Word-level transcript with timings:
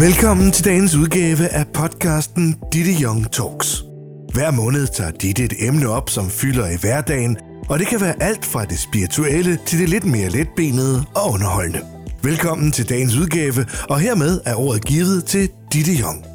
Velkommen 0.00 0.52
til 0.52 0.64
dagens 0.64 0.96
udgave 0.96 1.48
af 1.48 1.66
podcasten 1.74 2.56
Ditte 2.72 3.02
Young 3.02 3.32
Talks. 3.32 3.84
Hver 4.32 4.50
måned 4.50 4.86
tager 4.86 5.10
Ditte 5.10 5.44
et 5.44 5.52
emne 5.58 5.88
op, 5.88 6.10
som 6.10 6.30
fylder 6.30 6.70
i 6.70 6.76
hverdagen, 6.80 7.36
og 7.68 7.78
det 7.78 7.86
kan 7.86 8.00
være 8.00 8.22
alt 8.22 8.44
fra 8.44 8.64
det 8.64 8.78
spirituelle 8.78 9.58
til 9.66 9.78
det 9.78 9.88
lidt 9.88 10.04
mere 10.04 10.28
letbenede 10.28 11.04
og 11.14 11.32
underholdende. 11.32 11.80
Velkommen 12.22 12.72
til 12.72 12.88
dagens 12.88 13.16
udgave, 13.16 13.66
og 13.90 14.00
hermed 14.00 14.40
er 14.44 14.54
ordet 14.54 14.84
givet 14.84 15.24
til 15.24 15.48
Ditte 15.72 15.92
Young. 15.92 16.29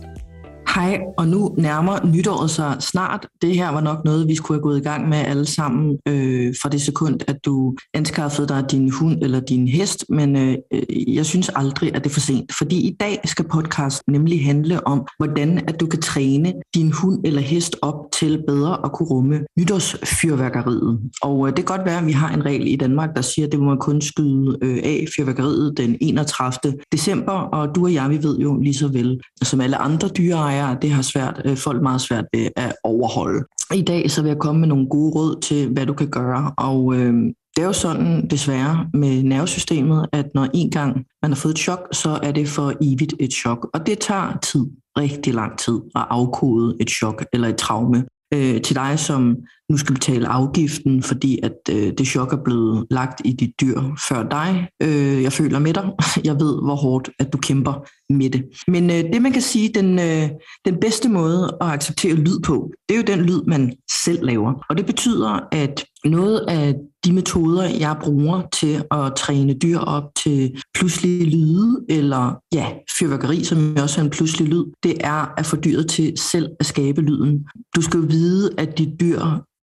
Hej, 0.75 0.99
og 1.17 1.27
nu 1.27 1.55
nærmer 1.57 2.05
nytåret 2.05 2.51
sig 2.51 2.77
snart. 2.79 3.27
Det 3.41 3.55
her 3.55 3.69
var 3.69 3.81
nok 3.81 4.05
noget, 4.05 4.27
vi 4.27 4.35
skulle 4.35 4.57
have 4.57 4.63
gået 4.63 4.77
i 4.77 4.83
gang 4.83 5.09
med 5.09 5.17
alle 5.17 5.45
sammen 5.45 5.97
øh, 6.07 6.55
fra 6.61 6.69
det 6.69 6.81
sekund, 6.81 7.19
at 7.27 7.45
du 7.45 7.75
anskaffede 7.93 8.47
dig 8.47 8.65
din 8.71 8.89
hund 8.89 9.17
eller 9.21 9.39
din 9.39 9.67
hest, 9.67 10.05
men 10.09 10.35
øh, 10.35 10.57
øh 10.71 11.15
jeg 11.15 11.25
synes 11.25 11.49
aldrig, 11.49 11.95
at 11.95 12.03
det 12.03 12.09
er 12.09 12.13
for 12.13 12.19
sent. 12.19 12.53
Fordi 12.57 12.87
i 12.87 12.95
dag 12.99 13.19
skal 13.25 13.47
podcast 13.47 14.03
nemlig 14.07 14.45
handle 14.45 14.87
om, 14.87 15.07
hvordan 15.17 15.57
at 15.67 15.79
du 15.79 15.87
kan 15.87 16.01
træne 16.01 16.53
din 16.75 16.91
hund 16.91 17.21
eller 17.25 17.41
hest 17.41 17.75
op 17.81 18.11
til 18.19 18.43
bedre 18.47 18.85
at 18.85 18.91
kunne 18.91 19.09
rumme 19.09 19.45
nytårsfyrværkeriet. 19.59 20.99
Og 21.21 21.47
øh, 21.47 21.55
det 21.57 21.65
kan 21.65 21.77
godt 21.77 21.85
være, 21.85 21.99
at 21.99 22.05
vi 22.05 22.11
har 22.11 22.33
en 22.33 22.45
regel 22.45 22.67
i 22.67 22.75
Danmark, 22.75 23.15
der 23.15 23.21
siger, 23.21 23.45
at 23.45 23.51
det 23.51 23.59
må 23.59 23.65
man 23.65 23.77
kun 23.77 24.01
skyde 24.01 24.57
øh, 24.61 24.77
af 24.83 25.05
fyrværkeriet 25.17 25.77
den 25.77 25.97
31. 26.01 26.77
december, 26.91 27.31
og 27.31 27.75
du 27.75 27.83
og 27.83 27.93
jeg, 27.93 28.09
vi 28.09 28.23
ved 28.23 28.37
jo 28.37 28.59
lige 28.61 28.73
så 28.73 28.87
vel, 28.87 29.19
som 29.43 29.61
alle 29.61 29.77
andre 29.77 30.07
dyreejere, 30.07 30.77
det 30.81 30.89
har 30.89 31.01
svært, 31.01 31.41
øh, 31.45 31.57
folk 31.57 31.81
meget 31.81 32.01
svært 32.01 32.25
ved 32.33 32.47
at 32.55 32.75
overholde. 32.83 33.43
I 33.73 33.81
dag 33.81 34.11
så 34.11 34.21
vil 34.21 34.29
jeg 34.29 34.37
komme 34.37 34.59
med 34.59 34.67
nogle 34.67 34.87
gode 34.89 35.11
råd 35.15 35.41
til, 35.41 35.69
hvad 35.69 35.85
du 35.85 35.93
kan 35.93 36.09
gøre, 36.09 36.51
og 36.57 36.95
øh, 36.95 37.13
det 37.55 37.61
er 37.61 37.65
jo 37.65 37.73
sådan 37.73 38.27
desværre 38.27 38.89
med 38.93 39.23
nervesystemet, 39.23 40.05
at 40.11 40.25
når 40.33 40.47
en 40.53 40.71
gang 40.71 41.05
man 41.21 41.31
har 41.31 41.35
fået 41.35 41.53
et 41.53 41.59
chok, 41.59 41.87
så 41.91 42.19
er 42.23 42.31
det 42.31 42.47
for 42.47 42.73
evigt 42.81 43.13
et 43.19 43.33
chok. 43.33 43.69
Og 43.73 43.87
det 43.87 43.99
tager 43.99 44.37
tid, 44.43 44.65
rigtig 44.97 45.33
lang 45.33 45.57
tid, 45.57 45.79
at 45.95 46.05
afkode 46.09 46.75
et 46.79 46.89
chok 46.89 47.25
eller 47.33 47.47
et 47.47 47.55
traume 47.55 48.05
øh, 48.33 48.61
til 48.61 48.75
dig, 48.75 48.99
som 48.99 49.35
nu 49.69 49.77
skal 49.77 49.93
betale 49.93 50.27
afgiften, 50.27 51.03
fordi 51.03 51.39
at 51.43 51.57
øh, 51.71 51.93
det 51.97 52.07
chok 52.07 52.33
er 52.33 52.43
blevet 52.43 52.87
lagt 52.89 53.21
i 53.25 53.33
dit 53.33 53.61
dyr 53.61 53.81
før 54.09 54.29
dig. 54.29 54.67
Øh, 54.81 55.23
jeg 55.23 55.33
føler 55.33 55.59
med 55.59 55.73
dig. 55.73 55.91
Jeg 56.29 56.35
ved, 56.39 56.63
hvor 56.63 56.75
hårdt 56.75 57.09
at 57.19 57.33
du 57.33 57.37
kæmper 57.37 57.87
med 58.13 58.29
det. 58.29 58.45
Men 58.67 58.89
øh, 58.89 59.03
det, 59.13 59.21
man 59.21 59.31
kan 59.31 59.41
sige, 59.41 59.69
den, 59.75 59.99
øh, 59.99 60.29
den 60.65 60.79
bedste 60.81 61.09
måde 61.09 61.57
at 61.61 61.67
acceptere 61.67 62.15
lyd 62.15 62.39
på, 62.39 62.71
det 62.89 62.95
er 62.95 62.99
jo 62.99 63.17
den 63.17 63.25
lyd, 63.25 63.41
man 63.47 63.73
selv 64.05 64.25
laver. 64.25 64.65
Og 64.69 64.77
det 64.77 64.85
betyder, 64.85 65.39
at 65.51 65.85
noget 66.05 66.39
af 66.47 66.75
de 67.05 67.13
metoder, 67.13 67.63
jeg 67.63 67.97
bruger 68.03 68.41
til 68.53 68.83
at 68.91 69.15
træne 69.15 69.53
dyr 69.53 69.79
op 69.79 70.03
til 70.23 70.61
pludselige 70.73 71.25
lyde, 71.25 71.85
eller 71.89 72.35
ja, 72.53 72.67
fyrværkeri, 72.99 73.43
som 73.43 73.77
også 73.81 74.01
er 74.01 74.03
en 74.03 74.09
pludselig 74.09 74.47
lyd, 74.47 74.65
det 74.83 74.97
er 74.99 75.33
at 75.37 75.45
få 75.45 75.55
dyret 75.55 75.89
til 75.89 76.13
selv 76.17 76.49
at 76.59 76.65
skabe 76.65 77.01
lyden. 77.01 77.45
Du 77.75 77.81
skal 77.81 77.99
jo 77.99 78.05
vide, 78.09 78.53
at 78.57 78.77
dit 78.77 78.99
dyr 78.99 79.19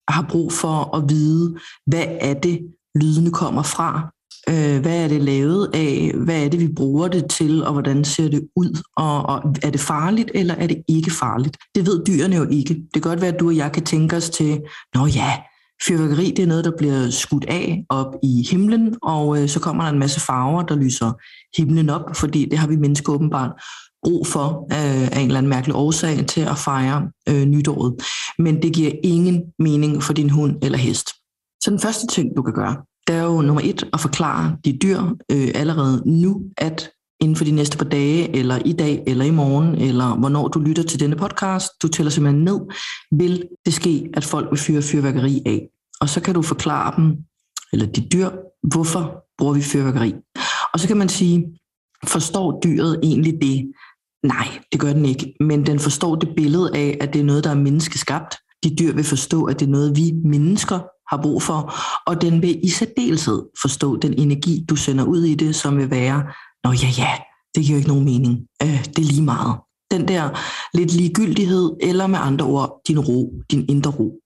har 0.08 0.25
brug 0.30 0.52
for 0.52 0.97
at 0.97 1.03
vide, 1.09 1.58
hvad 1.88 2.06
er 2.22 2.34
det, 2.34 2.59
lydene 2.95 3.31
kommer 3.31 3.64
fra, 3.64 4.12
øh, 4.50 4.81
hvad 4.81 5.03
er 5.03 5.08
det 5.08 5.22
lavet 5.22 5.69
af, 5.73 6.12
hvad 6.16 6.45
er 6.45 6.50
det, 6.50 6.59
vi 6.59 6.67
bruger 6.75 7.08
det 7.08 7.30
til, 7.30 7.64
og 7.64 7.73
hvordan 7.73 8.03
ser 8.03 8.30
det 8.30 8.47
ud, 8.56 8.81
og, 8.97 9.25
og 9.25 9.56
er 9.64 9.69
det 9.69 9.80
farligt, 9.80 10.31
eller 10.34 10.56
er 10.56 10.67
det 10.67 10.84
ikke 10.88 11.12
farligt? 11.12 11.58
Det 11.75 11.86
ved 11.86 12.06
dyrene 12.06 12.36
jo 12.36 12.47
ikke. 12.50 12.73
Det 12.73 12.94
kan 12.94 13.02
godt 13.02 13.22
være, 13.22 13.34
at 13.34 13.39
du 13.39 13.47
og 13.47 13.56
jeg 13.56 13.72
kan 13.72 13.84
tænke 13.84 14.16
os 14.16 14.30
til, 14.30 14.62
nå 14.95 15.06
ja, 15.06 15.34
fyrværkeri 15.88 16.32
det 16.32 16.44
er 16.44 16.48
noget, 16.48 16.66
der 16.66 16.72
bliver 16.78 17.10
skudt 17.10 17.46
af 17.48 17.86
op 17.90 18.16
i 18.24 18.48
himlen, 18.52 18.96
og 19.02 19.42
øh, 19.42 19.50
så 19.50 19.60
kommer 19.60 19.84
der 19.84 19.92
en 19.92 20.00
masse 20.00 20.20
farver, 20.20 20.64
der 20.64 20.76
lyser 20.76 21.12
himlen 21.58 21.90
op, 21.90 22.16
fordi 22.16 22.46
det 22.46 22.60
har 22.60 22.68
vi 22.68 22.76
mennesker 22.76 23.14
åbenbart 23.14 23.52
brug 24.03 24.28
for 24.28 24.68
øh, 24.72 25.08
af 25.12 25.20
en 25.20 25.28
eller 25.28 25.38
anden 25.38 25.50
mærkelig 25.50 25.75
årsag 25.75 26.25
til 26.28 26.41
at 26.41 26.58
fejre 26.58 27.09
øh, 27.30 27.46
nytåret. 27.46 27.96
Men 28.40 28.62
det 28.62 28.74
giver 28.74 28.91
ingen 29.03 29.44
mening 29.59 30.03
for 30.03 30.14
din 30.14 30.30
hund 30.30 30.58
eller 30.62 30.78
hest. 30.78 31.09
Så 31.64 31.72
den 31.72 31.80
første 31.80 32.08
ting, 32.08 32.38
du 32.38 32.41
kan 32.41 32.53
gøre, 32.53 32.78
det 33.08 33.16
er 33.16 33.24
jo 33.24 33.41
nummer 33.41 33.62
et 33.66 33.84
at 33.94 34.00
forklare 34.00 34.58
de 34.66 34.78
dyr 34.84 35.02
øh, 35.31 35.52
allerede 35.56 36.03
nu, 36.06 36.41
at 36.58 36.91
inden 37.22 37.36
for 37.36 37.44
de 37.44 37.52
næste 37.52 37.78
par 37.78 37.86
dage, 37.86 38.36
eller 38.36 38.58
i 38.66 38.74
dag, 38.74 39.04
eller 39.08 39.26
i 39.26 39.32
morgen, 39.32 39.76
eller 39.76 40.16
hvornår 40.16 40.48
du 40.48 40.59
lytter 40.59 40.84
til 40.84 41.00
denne 41.00 41.16
podcast, 41.16 41.70
du 41.82 41.88
tæller 41.88 42.12
simpelthen 42.12 42.44
ned, 42.44 42.59
vil 43.12 43.44
det 43.66 43.74
ske, 43.74 44.09
at 44.14 44.26
folk 44.26 44.52
vil 44.52 44.59
fyre 44.59 44.82
fyrværkeri 44.82 45.42
af. 45.46 45.68
Og 46.02 46.09
så 46.09 46.22
kan 46.22 46.34
du 46.34 46.42
forklare 46.42 46.94
dem, 46.98 47.18
eller 47.74 47.86
de 47.86 48.02
dyr, 48.02 48.30
hvorfor 48.64 49.24
bruger 49.38 49.54
vi 49.54 49.62
fyrværkeri. 49.62 50.14
Og 50.74 50.80
så 50.80 50.88
kan 50.88 50.98
man 50.98 51.09
sige, 51.09 51.59
forstår 52.08 52.59
dyret 52.64 53.00
egentlig 53.04 53.34
det? 53.42 53.72
Nej, 54.24 54.48
det 54.72 54.80
gør 54.80 54.94
den 54.94 55.06
ikke. 55.06 55.34
Men 55.40 55.66
den 55.66 55.80
forstår 55.80 56.16
det 56.16 56.30
billede 56.36 56.76
af, 56.76 56.98
at 57.02 57.14
det 57.14 57.22
er 57.22 57.26
noget, 57.26 57.44
der 57.44 57.50
er 57.50 57.56
menneskeskabt. 57.56 58.36
De 58.64 58.76
dyr 58.76 58.94
vil 58.94 59.03
forstå, 59.03 59.44
at 59.44 59.59
det 59.59 59.66
er 59.66 59.70
noget, 59.70 59.96
vi 59.96 60.12
mennesker 60.26 60.80
har 61.12 61.22
brug 61.22 61.42
for. 61.42 61.74
Og 62.08 62.22
den 62.22 62.42
vil 62.42 62.59
i 62.66 62.70
særdeleshed 62.70 63.42
forstå 63.62 63.98
den 63.98 64.14
energi, 64.14 64.66
du 64.70 64.76
sender 64.76 65.03
ud 65.03 65.24
i 65.24 65.36
det, 65.36 65.56
som 65.56 65.78
vil 65.78 65.92
være, 65.92 66.24
nå 66.63 66.72
ja, 66.72 66.89
ja, 66.97 67.11
det 67.55 67.66
giver 67.66 67.77
ikke 67.77 67.89
nogen 67.89 68.05
mening. 68.05 68.47
Øh, 68.63 68.85
det 68.85 68.99
er 68.99 69.11
lige 69.11 69.23
meget. 69.23 69.55
Den 69.91 70.07
der 70.07 70.29
lidt 70.77 70.94
ligegyldighed, 70.94 71.72
eller 71.81 72.07
med 72.07 72.19
andre 72.22 72.45
ord, 72.45 72.81
din 72.88 72.99
ro, 72.99 73.33
din 73.51 73.66
indre 73.69 73.91
ro. 73.91 74.17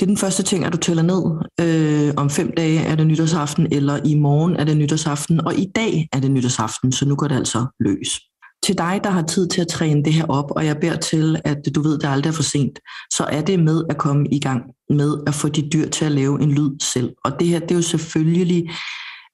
Det 0.00 0.02
er 0.02 0.06
den 0.06 0.16
første 0.16 0.42
ting, 0.42 0.64
at 0.64 0.72
du 0.72 0.78
tæller 0.78 1.02
ned. 1.02 1.22
Øh, 1.60 2.14
om 2.16 2.30
fem 2.30 2.52
dage 2.56 2.80
er 2.80 2.94
det 2.94 3.06
nytårsaften, 3.06 3.66
eller 3.72 4.00
i 4.04 4.14
morgen 4.14 4.56
er 4.56 4.64
det 4.64 4.76
nytårsaften, 4.76 5.46
og 5.46 5.54
i 5.54 5.66
dag 5.74 6.08
er 6.12 6.20
det 6.20 6.30
nytårsaften, 6.30 6.92
så 6.92 7.08
nu 7.08 7.16
går 7.16 7.28
det 7.28 7.36
altså 7.36 7.66
løs 7.80 8.20
til 8.64 8.78
dig, 8.78 9.00
der 9.04 9.10
har 9.10 9.22
tid 9.22 9.48
til 9.48 9.60
at 9.60 9.68
træne 9.68 10.04
det 10.04 10.12
her 10.12 10.26
op, 10.26 10.50
og 10.50 10.66
jeg 10.66 10.76
beder 10.76 10.96
til, 10.96 11.40
at 11.44 11.58
du 11.74 11.82
ved, 11.82 11.98
det 11.98 12.08
aldrig 12.08 12.30
er 12.30 12.34
for 12.34 12.42
sent, 12.42 12.78
så 13.12 13.24
er 13.24 13.42
det 13.42 13.58
med 13.60 13.84
at 13.90 13.98
komme 13.98 14.28
i 14.30 14.40
gang 14.40 14.62
med 14.90 15.16
at 15.26 15.34
få 15.34 15.48
de 15.48 15.68
dyr 15.72 15.88
til 15.88 16.04
at 16.04 16.12
lave 16.12 16.42
en 16.42 16.52
lyd 16.52 16.70
selv. 16.82 17.12
Og 17.24 17.32
det 17.40 17.48
her, 17.48 17.58
det 17.58 17.70
er 17.70 17.74
jo 17.74 17.82
selvfølgelig 17.82 18.70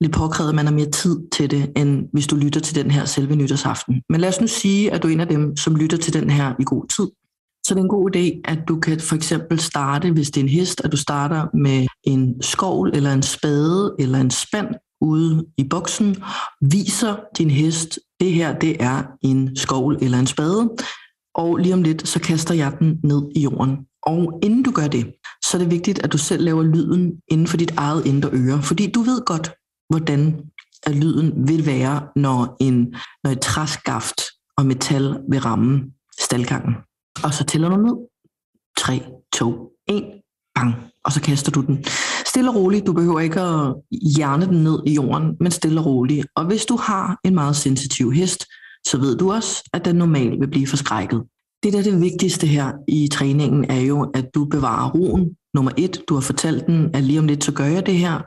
lidt 0.01 0.13
påkrævet, 0.13 0.49
at 0.49 0.55
man 0.55 0.67
har 0.67 0.75
mere 0.75 0.91
tid 0.91 1.19
til 1.33 1.51
det, 1.51 1.73
end 1.77 2.09
hvis 2.13 2.27
du 2.27 2.37
lytter 2.37 2.61
til 2.61 2.75
den 2.75 2.91
her 2.91 3.05
selve 3.05 3.37
nytårsaften. 3.37 4.03
Men 4.09 4.21
lad 4.21 4.29
os 4.29 4.41
nu 4.41 4.47
sige, 4.47 4.93
at 4.93 5.03
du 5.03 5.09
er 5.09 5.13
en 5.13 5.21
af 5.21 5.29
dem, 5.29 5.57
som 5.57 5.77
lytter 5.77 5.97
til 5.97 6.13
den 6.13 6.31
her 6.31 6.55
i 6.61 6.65
god 6.65 6.89
tid. 6.97 7.07
Så 7.67 7.75
det 7.75 7.81
er 7.81 7.85
en 7.85 7.89
god 7.89 8.17
idé, 8.17 8.41
at 8.45 8.59
du 8.69 8.81
kan 8.81 9.01
for 9.01 9.17
eksempel 9.17 9.61
starte, 9.61 10.11
hvis 10.11 10.31
det 10.31 10.41
er 10.41 10.45
en 10.45 10.51
hest, 10.51 10.81
at 10.85 10.93
du 10.93 10.97
starter 10.97 11.47
med 11.57 11.87
en 12.05 12.43
skovl 12.43 12.91
eller 12.95 13.13
en 13.13 13.23
spade 13.23 13.95
eller 13.99 14.21
en 14.21 14.31
spand 14.31 14.69
ude 15.01 15.47
i 15.59 15.65
boksen, 15.69 16.17
viser 16.61 17.17
din 17.39 17.51
hest, 17.51 17.99
det 18.21 18.33
her 18.33 18.59
det 18.59 18.83
er 18.83 19.03
en 19.23 19.57
skovl 19.57 19.99
eller 20.01 20.19
en 20.19 20.27
spade, 20.27 20.71
og 21.35 21.57
lige 21.57 21.75
om 21.75 21.83
lidt, 21.83 22.09
så 22.09 22.21
kaster 22.21 22.55
jeg 22.55 22.73
den 22.79 22.99
ned 23.05 23.23
i 23.37 23.41
jorden. 23.41 23.77
Og 24.03 24.41
inden 24.43 24.63
du 24.63 24.71
gør 24.71 24.87
det, 24.87 25.13
så 25.45 25.57
er 25.57 25.59
det 25.59 25.71
vigtigt, 25.71 25.99
at 26.05 26.13
du 26.13 26.19
selv 26.19 26.45
laver 26.45 26.63
lyden 26.63 27.13
inden 27.29 27.47
for 27.47 27.57
dit 27.57 27.73
eget 27.77 28.07
indre 28.07 28.31
øre, 28.33 28.63
fordi 28.63 28.91
du 28.91 29.01
ved 29.01 29.25
godt, 29.25 29.53
hvordan 29.91 30.41
at 30.83 30.95
lyden 30.97 31.49
vil 31.49 31.67
være, 31.67 32.09
når, 32.17 32.57
en, 32.61 32.95
når 33.25 33.31
et 33.31 33.41
træskaft 33.41 34.21
og 34.57 34.67
metal 34.67 35.17
vil 35.29 35.41
ramme 35.41 35.83
staldgangen. 36.21 36.75
Og 37.25 37.35
så 37.35 37.45
tæller 37.45 37.69
du 37.69 37.77
ned. 37.77 37.97
3, 38.79 39.03
2, 39.33 39.71
1, 39.89 40.05
bang, 40.55 40.75
og 41.05 41.13
så 41.13 41.21
kaster 41.21 41.53
du 41.53 41.61
den. 41.61 41.85
Stille 42.27 42.51
og 42.51 42.57
roligt, 42.57 42.87
du 42.87 42.93
behøver 42.93 43.21
ikke 43.21 43.41
at 43.41 43.75
hjerne 44.17 44.47
den 44.47 44.63
ned 44.63 44.83
i 44.87 44.95
jorden, 44.95 45.37
men 45.41 45.51
stille 45.51 45.81
og 45.81 45.87
roligt. 45.87 46.27
Og 46.37 46.45
hvis 46.47 46.67
du 46.67 46.77
har 46.77 47.19
en 47.25 47.35
meget 47.35 47.57
sensitiv 47.57 48.13
hest, 48.13 48.47
så 48.87 48.99
ved 48.99 49.17
du 49.17 49.33
også, 49.33 49.71
at 49.73 49.85
den 49.85 49.97
normalt 49.97 50.41
vil 50.41 50.51
blive 50.51 50.67
forskrækket. 50.67 51.23
Det 51.63 51.73
der 51.73 51.79
er 51.79 51.83
det 51.83 52.01
vigtigste 52.01 52.47
her 52.47 52.73
i 52.89 53.09
træningen 53.13 53.71
er 53.71 53.81
jo, 53.81 54.11
at 54.15 54.35
du 54.35 54.45
bevarer 54.45 54.91
roen. 54.91 55.37
Nummer 55.55 55.73
et, 55.77 56.03
du 56.09 56.15
har 56.15 56.21
fortalt 56.21 56.67
den, 56.67 56.91
at 56.95 57.05
lige 57.05 57.19
om 57.19 57.27
lidt 57.27 57.45
så 57.45 57.53
gør 57.53 57.65
jeg 57.65 57.87
det 57.87 57.99
her. 57.99 58.21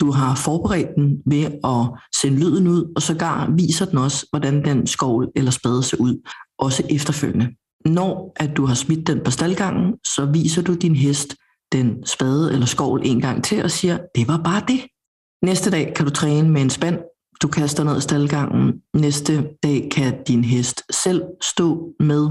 Du 0.00 0.10
har 0.10 0.34
forberedt 0.34 0.88
den 0.96 1.22
ved 1.26 1.44
at 1.64 2.00
sende 2.14 2.38
lyden 2.38 2.68
ud, 2.68 2.92
og 2.96 3.02
sågar 3.02 3.50
viser 3.56 3.84
den 3.84 3.98
også, 3.98 4.26
hvordan 4.30 4.64
den 4.64 4.86
skovl 4.86 5.28
eller 5.36 5.50
spade 5.50 5.82
ser 5.82 5.96
ud, 5.96 6.28
også 6.58 6.82
efterfølgende. 6.90 7.48
Når 7.84 8.32
at 8.36 8.56
du 8.56 8.66
har 8.66 8.74
smidt 8.74 9.06
den 9.06 9.20
på 9.24 9.30
staldgangen, 9.30 9.94
så 10.04 10.24
viser 10.24 10.62
du 10.62 10.74
din 10.74 10.96
hest, 10.96 11.36
den 11.72 12.06
spade 12.06 12.52
eller 12.52 12.66
skovl 12.66 13.00
en 13.04 13.20
gang 13.20 13.44
til 13.44 13.64
og 13.64 13.70
siger, 13.70 13.98
det 14.14 14.28
var 14.28 14.40
bare 14.44 14.62
det. 14.68 14.80
Næste 15.42 15.70
dag 15.70 15.92
kan 15.96 16.04
du 16.04 16.10
træne 16.10 16.50
med 16.50 16.62
en 16.62 16.70
spand, 16.70 16.98
du 17.42 17.48
kaster 17.48 17.84
ned 17.84 17.98
i 17.98 18.00
staldgangen. 18.00 18.72
Næste 18.94 19.48
dag 19.62 19.88
kan 19.90 20.22
din 20.28 20.44
hest 20.44 20.82
selv 20.90 21.22
stå 21.42 21.92
med 22.00 22.28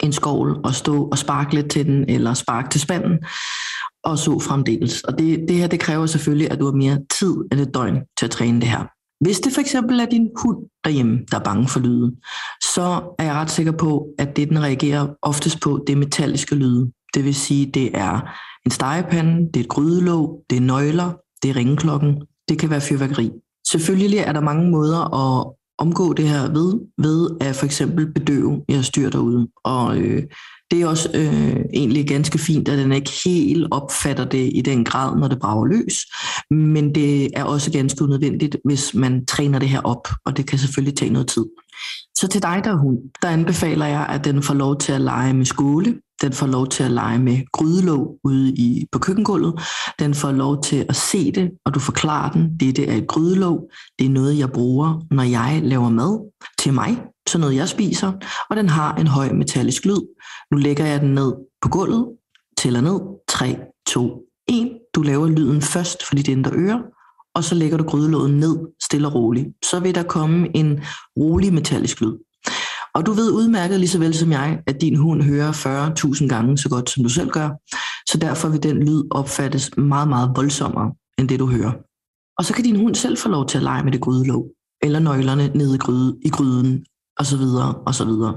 en 0.00 0.12
skovl 0.12 0.60
og 0.64 0.74
stå 0.74 1.08
og 1.12 1.18
sparke 1.18 1.54
lidt 1.54 1.70
til 1.70 1.86
den, 1.86 2.04
eller 2.08 2.34
sparke 2.34 2.70
til 2.70 2.80
spanden, 2.80 3.18
og 4.04 4.18
så 4.18 4.38
fremdeles. 4.38 5.00
Og 5.00 5.18
det, 5.18 5.44
det 5.48 5.56
her, 5.56 5.66
det 5.66 5.80
kræver 5.80 6.06
selvfølgelig, 6.06 6.50
at 6.50 6.60
du 6.60 6.64
har 6.64 6.72
mere 6.72 6.98
tid 7.18 7.36
end 7.52 7.60
et 7.60 7.74
døgn 7.74 7.98
til 8.18 8.26
at 8.26 8.30
træne 8.30 8.60
det 8.60 8.68
her. 8.68 8.84
Hvis 9.20 9.40
det 9.40 9.52
for 9.52 9.60
eksempel 9.60 10.00
er 10.00 10.06
din 10.06 10.28
hund 10.36 10.58
derhjemme, 10.84 11.18
der 11.30 11.38
er 11.38 11.44
bange 11.44 11.68
for 11.68 11.80
lyden, 11.80 12.16
så 12.62 13.14
er 13.18 13.24
jeg 13.24 13.34
ret 13.34 13.50
sikker 13.50 13.72
på, 13.72 14.06
at 14.18 14.36
det, 14.36 14.48
den 14.48 14.62
reagerer 14.62 15.06
oftest 15.22 15.60
på, 15.60 15.84
det 15.86 15.92
er 15.92 15.96
metalliske 15.96 16.54
lyde. 16.54 16.92
Det 17.14 17.24
vil 17.24 17.34
sige, 17.34 17.70
det 17.74 17.90
er 17.98 18.20
en 18.64 18.70
stegepande, 18.70 19.48
det 19.54 19.56
er 19.56 19.64
et 19.64 19.68
grydelåg, 19.68 20.42
det 20.50 20.56
er 20.56 20.60
nøgler, 20.60 21.12
det 21.42 21.50
er 21.50 21.56
ringeklokken, 21.56 22.22
det 22.48 22.58
kan 22.58 22.70
være 22.70 22.80
fyrværkeri. 22.80 23.30
Selvfølgelig 23.68 24.18
er 24.18 24.32
der 24.32 24.40
mange 24.40 24.70
måder 24.70 25.14
at 25.14 25.52
omgå 25.78 26.12
det 26.12 26.28
her 26.28 26.52
ved, 26.52 26.80
ved 26.98 27.30
at 27.40 27.56
for 27.56 27.66
eksempel 27.66 28.12
bedøve 28.12 28.62
jeres 28.70 28.90
dyr 28.90 29.10
derude. 29.10 29.48
Og 29.64 29.98
øh, 29.98 30.22
det 30.70 30.82
er 30.82 30.86
også 30.86 31.08
øh, 31.14 31.56
egentlig 31.74 32.08
ganske 32.08 32.38
fint, 32.38 32.68
at 32.68 32.78
den 32.78 32.92
ikke 32.92 33.12
helt 33.24 33.66
opfatter 33.70 34.24
det 34.24 34.50
i 34.54 34.60
den 34.60 34.84
grad, 34.84 35.18
når 35.18 35.28
det 35.28 35.40
brager 35.40 35.66
løs. 35.66 35.94
Men 36.50 36.94
det 36.94 37.38
er 37.38 37.44
også 37.44 37.72
ganske 37.72 38.04
unødvendigt, 38.04 38.56
hvis 38.64 38.94
man 38.94 39.26
træner 39.26 39.58
det 39.58 39.68
her 39.68 39.80
op, 39.80 40.08
og 40.24 40.36
det 40.36 40.46
kan 40.46 40.58
selvfølgelig 40.58 40.96
tage 40.96 41.12
noget 41.12 41.28
tid. 41.28 41.44
Så 42.14 42.28
til 42.28 42.42
dig, 42.42 42.60
der 42.64 42.70
er 42.70 42.76
hund, 42.76 42.98
der 43.22 43.28
anbefaler 43.28 43.86
jeg, 43.86 44.06
at 44.08 44.24
den 44.24 44.42
får 44.42 44.54
lov 44.54 44.78
til 44.78 44.92
at 44.92 45.00
lege 45.00 45.34
med 45.34 45.44
skåle. 45.44 45.94
Den 46.22 46.32
får 46.32 46.46
lov 46.46 46.66
til 46.66 46.82
at 46.82 46.90
lege 46.90 47.18
med 47.18 47.52
grydelåg 47.52 48.18
ude 48.24 48.48
i, 48.48 48.86
på 48.92 48.98
køkkengulvet. 48.98 49.60
Den 49.98 50.14
får 50.14 50.32
lov 50.32 50.62
til 50.62 50.86
at 50.88 50.96
se 50.96 51.32
det, 51.32 51.50
og 51.64 51.74
du 51.74 51.80
forklarer 51.80 52.32
den, 52.32 52.56
det 52.60 52.78
er 52.78 52.96
et 52.96 53.06
grydelåg. 53.08 53.70
Det 53.98 54.06
er 54.06 54.10
noget, 54.10 54.38
jeg 54.38 54.50
bruger, 54.52 55.00
når 55.10 55.22
jeg 55.22 55.60
laver 55.64 55.88
mad 55.88 56.30
til 56.58 56.74
mig, 56.74 57.02
så 57.28 57.38
noget 57.38 57.56
jeg 57.56 57.68
spiser, 57.68 58.12
og 58.50 58.56
den 58.56 58.68
har 58.68 58.94
en 58.94 59.06
høj 59.06 59.32
metallisk 59.32 59.84
lyd. 59.84 60.00
Nu 60.50 60.56
lægger 60.56 60.86
jeg 60.86 61.00
den 61.00 61.14
ned 61.14 61.32
på 61.62 61.68
gulvet, 61.68 62.06
tæller 62.58 62.80
ned, 62.80 63.00
3, 63.28 63.56
2, 63.86 64.22
1. 64.48 64.78
Du 64.94 65.02
laver 65.02 65.28
lyden 65.28 65.62
først 65.62 66.06
for 66.06 66.14
dit 66.14 66.28
indre 66.28 66.50
øre, 66.54 66.82
og 67.34 67.44
så 67.44 67.54
lægger 67.54 67.78
du 67.78 67.84
grydelåget 67.84 68.30
ned 68.30 68.58
stille 68.82 69.08
og 69.08 69.14
roligt. 69.14 69.48
Så 69.64 69.80
vil 69.80 69.94
der 69.94 70.02
komme 70.02 70.56
en 70.56 70.80
rolig 71.16 71.54
metallisk 71.54 72.00
lyd. 72.00 72.16
Og 72.94 73.06
du 73.06 73.12
ved 73.12 73.30
udmærket 73.30 73.80
lige 73.80 73.88
så 73.88 73.98
vel 73.98 74.14
som 74.14 74.32
jeg, 74.32 74.62
at 74.66 74.80
din 74.80 74.96
hund 74.96 75.22
hører 75.22 75.52
40.000 75.52 76.28
gange 76.28 76.58
så 76.58 76.68
godt, 76.68 76.90
som 76.90 77.02
du 77.02 77.08
selv 77.08 77.30
gør. 77.30 77.48
Så 78.10 78.18
derfor 78.18 78.48
vil 78.48 78.62
den 78.62 78.76
lyd 78.76 79.02
opfattes 79.10 79.76
meget, 79.76 80.08
meget 80.08 80.32
voldsommere, 80.36 80.92
end 81.18 81.28
det 81.28 81.38
du 81.38 81.46
hører. 81.46 81.72
Og 82.38 82.44
så 82.44 82.54
kan 82.54 82.64
din 82.64 82.76
hund 82.76 82.94
selv 82.94 83.16
få 83.18 83.28
lov 83.28 83.46
til 83.46 83.58
at 83.58 83.64
lege 83.64 83.84
med 83.84 83.92
det 83.92 84.00
grydelåg, 84.00 84.46
eller 84.82 84.98
nøglerne 84.98 85.50
nede 85.54 85.74
i, 85.74 85.78
gryde, 85.78 86.18
i 86.24 86.28
gryden, 86.28 86.84
og 87.18 87.26
så 87.26 87.36
videre, 87.36 87.74
og 87.74 87.94
så 87.94 88.04
videre. 88.04 88.34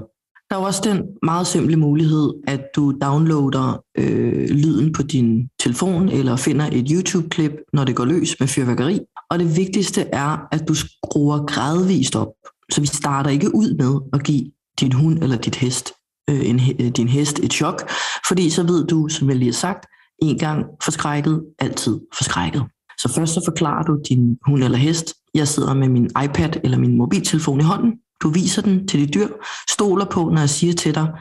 Der 0.50 0.56
er 0.56 0.60
også 0.60 0.80
den 0.84 1.02
meget 1.22 1.46
simple 1.46 1.76
mulighed, 1.76 2.34
at 2.46 2.62
du 2.76 2.94
downloader 3.02 3.84
øh, 3.98 4.48
lyden 4.48 4.92
på 4.92 5.02
din 5.02 5.48
telefon, 5.60 6.08
eller 6.08 6.36
finder 6.36 6.68
et 6.72 6.88
YouTube-klip, 6.90 7.52
når 7.72 7.84
det 7.84 7.96
går 7.96 8.04
løs 8.04 8.40
med 8.40 8.48
fyrværkeri. 8.48 9.00
Og 9.30 9.38
det 9.38 9.56
vigtigste 9.56 10.02
er, 10.02 10.48
at 10.52 10.68
du 10.68 10.74
skruer 10.74 11.46
gradvist 11.46 12.16
op. 12.16 12.28
Så 12.72 12.80
vi 12.80 12.86
starter 12.86 13.30
ikke 13.30 13.54
ud 13.54 13.74
med 13.74 14.00
at 14.12 14.24
give 14.24 14.44
din 14.80 14.92
hund 14.92 15.22
eller 15.22 15.36
dit 15.36 15.56
hest, 15.56 15.92
øh, 16.30 16.48
en, 16.48 16.60
øh, 16.80 16.88
din 16.88 17.08
hest 17.08 17.38
et 17.38 17.52
chok, 17.52 17.90
fordi 18.28 18.50
så 18.50 18.62
ved 18.62 18.86
du, 18.86 19.08
som 19.08 19.28
jeg 19.28 19.36
lige 19.36 19.48
har 19.48 19.52
sagt, 19.52 19.86
en 20.22 20.38
gang 20.38 20.64
forskrækket, 20.82 21.42
altid 21.58 22.00
forskrækket. 22.16 22.64
Så 22.98 23.12
først 23.12 23.34
så 23.34 23.42
forklarer 23.44 23.82
du 23.82 23.98
din 24.08 24.38
hund 24.46 24.64
eller 24.64 24.78
hest, 24.78 25.14
jeg 25.34 25.48
sidder 25.48 25.74
med 25.74 25.88
min 25.88 26.10
iPad 26.24 26.50
eller 26.64 26.78
min 26.78 26.96
mobiltelefon 26.96 27.60
i 27.60 27.62
hånden, 27.62 27.92
du 28.22 28.28
viser 28.28 28.62
den 28.62 28.88
til 28.88 29.00
dit 29.00 29.14
dyr, 29.14 29.28
stoler 29.70 30.04
på, 30.04 30.20
når 30.28 30.38
jeg 30.38 30.50
siger 30.50 30.72
til 30.72 30.94
dig, 30.94 31.12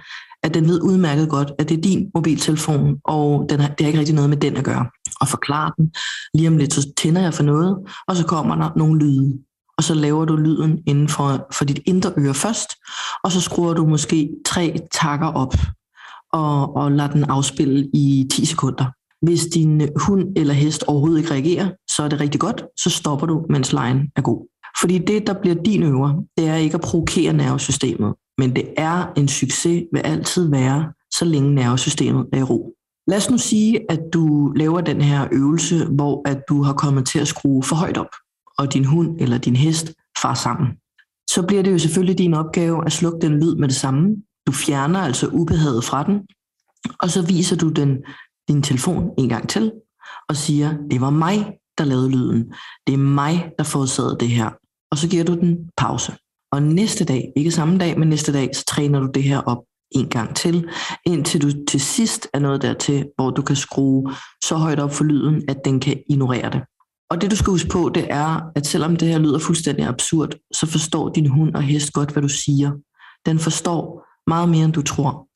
at 0.43 0.53
den 0.53 0.67
ved 0.67 0.81
udmærket 0.81 1.29
godt, 1.29 1.51
at 1.59 1.69
det 1.69 1.77
er 1.77 1.81
din 1.81 2.11
mobiltelefon, 2.15 2.95
og 3.03 3.45
den 3.49 3.59
har, 3.59 3.67
det 3.67 3.81
har 3.81 3.87
ikke 3.87 3.99
rigtig 3.99 4.15
noget 4.15 4.29
med 4.29 4.37
den 4.37 4.57
at 4.57 4.63
gøre. 4.63 4.85
Og 5.21 5.27
forklare 5.27 5.71
den. 5.77 5.93
Lige 6.33 6.47
om 6.47 6.57
lidt, 6.57 6.73
så 6.73 6.93
tænder 6.97 7.21
jeg 7.21 7.33
for 7.33 7.43
noget, 7.43 7.77
og 8.07 8.15
så 8.15 8.25
kommer 8.25 8.55
der 8.55 8.69
nogle 8.75 8.99
lyde. 8.99 9.39
Og 9.77 9.83
så 9.83 9.93
laver 9.93 10.25
du 10.25 10.35
lyden 10.35 10.79
inden 10.87 11.09
for, 11.09 11.47
for 11.53 11.65
dit 11.65 11.79
indre 11.85 12.13
øre 12.17 12.33
først, 12.33 12.69
og 13.23 13.31
så 13.31 13.41
skruer 13.41 13.73
du 13.73 13.85
måske 13.85 14.29
tre 14.45 14.79
takker 14.91 15.27
op, 15.27 15.53
og, 16.33 16.75
og 16.75 16.91
lader 16.91 17.11
den 17.11 17.23
afspille 17.23 17.89
i 17.93 18.27
10 18.31 18.45
sekunder. 18.45 18.85
Hvis 19.25 19.45
din 19.45 19.89
hund 19.95 20.27
eller 20.35 20.53
hest 20.53 20.83
overhovedet 20.83 21.19
ikke 21.19 21.31
reagerer, 21.31 21.69
så 21.89 22.03
er 22.03 22.07
det 22.07 22.19
rigtig 22.19 22.39
godt. 22.39 22.63
Så 22.77 22.89
stopper 22.89 23.27
du, 23.27 23.45
mens 23.49 23.73
lejen 23.73 24.11
er 24.15 24.21
god. 24.21 24.47
Fordi 24.81 24.97
det, 24.97 25.27
der 25.27 25.33
bliver 25.41 25.55
din 25.55 25.83
øver, 25.83 26.23
det 26.37 26.47
er 26.47 26.55
ikke 26.55 26.75
at 26.75 26.81
provokere 26.81 27.33
nervesystemet, 27.33 28.13
men 28.37 28.55
det 28.55 28.73
er 28.77 29.05
en 29.17 29.27
succes, 29.27 29.83
vil 29.93 29.99
altid 29.99 30.49
være, 30.49 30.93
så 31.13 31.25
længe 31.25 31.55
nervesystemet 31.55 32.25
er 32.33 32.37
i 32.37 32.43
ro. 32.43 32.71
Lad 33.07 33.17
os 33.17 33.29
nu 33.29 33.37
sige, 33.37 33.91
at 33.91 33.99
du 34.13 34.51
laver 34.55 34.81
den 34.81 35.01
her 35.01 35.27
øvelse, 35.31 35.85
hvor 35.85 36.29
at 36.29 36.39
du 36.49 36.63
har 36.63 36.73
kommet 36.73 37.05
til 37.05 37.19
at 37.19 37.27
skrue 37.27 37.63
for 37.63 37.75
højt 37.75 37.97
op, 37.97 38.15
og 38.57 38.73
din 38.73 38.85
hund 38.85 39.21
eller 39.21 39.37
din 39.37 39.55
hest 39.55 39.93
far 40.21 40.33
sammen. 40.33 40.67
Så 41.29 41.45
bliver 41.47 41.63
det 41.63 41.71
jo 41.71 41.77
selvfølgelig 41.77 42.17
din 42.17 42.33
opgave 42.33 42.85
at 42.85 42.91
slukke 42.91 43.19
den 43.21 43.39
lyd 43.39 43.55
med 43.55 43.67
det 43.67 43.75
samme. 43.75 44.15
Du 44.47 44.51
fjerner 44.51 44.99
altså 44.99 45.27
ubehaget 45.27 45.83
fra 45.83 46.03
den, 46.03 46.19
og 46.99 47.09
så 47.09 47.25
viser 47.25 47.55
du 47.55 47.69
den 47.69 47.97
din 48.47 48.61
telefon 48.61 49.11
en 49.17 49.29
gang 49.29 49.49
til, 49.49 49.71
og 50.29 50.35
siger, 50.35 50.77
det 50.91 51.01
var 51.01 51.09
mig, 51.09 51.53
der 51.77 51.85
lavede 51.85 52.09
lyden. 52.09 52.53
Det 52.87 52.93
er 52.93 52.97
mig, 52.97 53.51
der 53.57 53.63
forårsagede 53.63 54.17
det 54.19 54.29
her 54.29 54.49
og 54.95 54.99
så 54.99 55.07
giver 55.09 55.23
du 55.23 55.35
den 55.35 55.69
pause. 55.77 56.13
Og 56.51 56.63
næste 56.63 57.05
dag, 57.05 57.31
ikke 57.35 57.51
samme 57.51 57.77
dag, 57.77 57.99
men 57.99 58.09
næste 58.09 58.33
dag, 58.33 58.49
så 58.55 58.65
træner 58.65 58.99
du 58.99 59.09
det 59.13 59.23
her 59.23 59.39
op 59.39 59.63
en 59.91 60.09
gang 60.09 60.35
til, 60.35 60.69
indtil 61.05 61.41
du 61.41 61.65
til 61.65 61.81
sidst 61.81 62.27
er 62.33 62.39
nået 62.39 62.61
dertil, 62.61 63.05
hvor 63.15 63.29
du 63.29 63.41
kan 63.41 63.55
skrue 63.55 64.13
så 64.43 64.55
højt 64.55 64.79
op 64.79 64.93
for 64.93 65.03
lyden, 65.03 65.43
at 65.47 65.57
den 65.65 65.79
kan 65.79 66.03
ignorere 66.09 66.51
det. 66.51 66.61
Og 67.09 67.21
det 67.21 67.31
du 67.31 67.35
skal 67.35 67.51
huske 67.51 67.69
på, 67.69 67.91
det 67.95 68.07
er, 68.09 68.41
at 68.55 68.67
selvom 68.67 68.95
det 68.95 69.07
her 69.07 69.19
lyder 69.19 69.39
fuldstændig 69.39 69.85
absurd, 69.85 70.29
så 70.53 70.65
forstår 70.67 71.09
din 71.09 71.27
hund 71.27 71.55
og 71.55 71.61
hest 71.61 71.93
godt, 71.93 72.11
hvad 72.11 72.21
du 72.21 72.29
siger. 72.29 72.71
Den 73.25 73.39
forstår 73.39 74.07
meget 74.27 74.49
mere, 74.49 74.65
end 74.65 74.73
du 74.73 74.81
tror. 74.81 75.27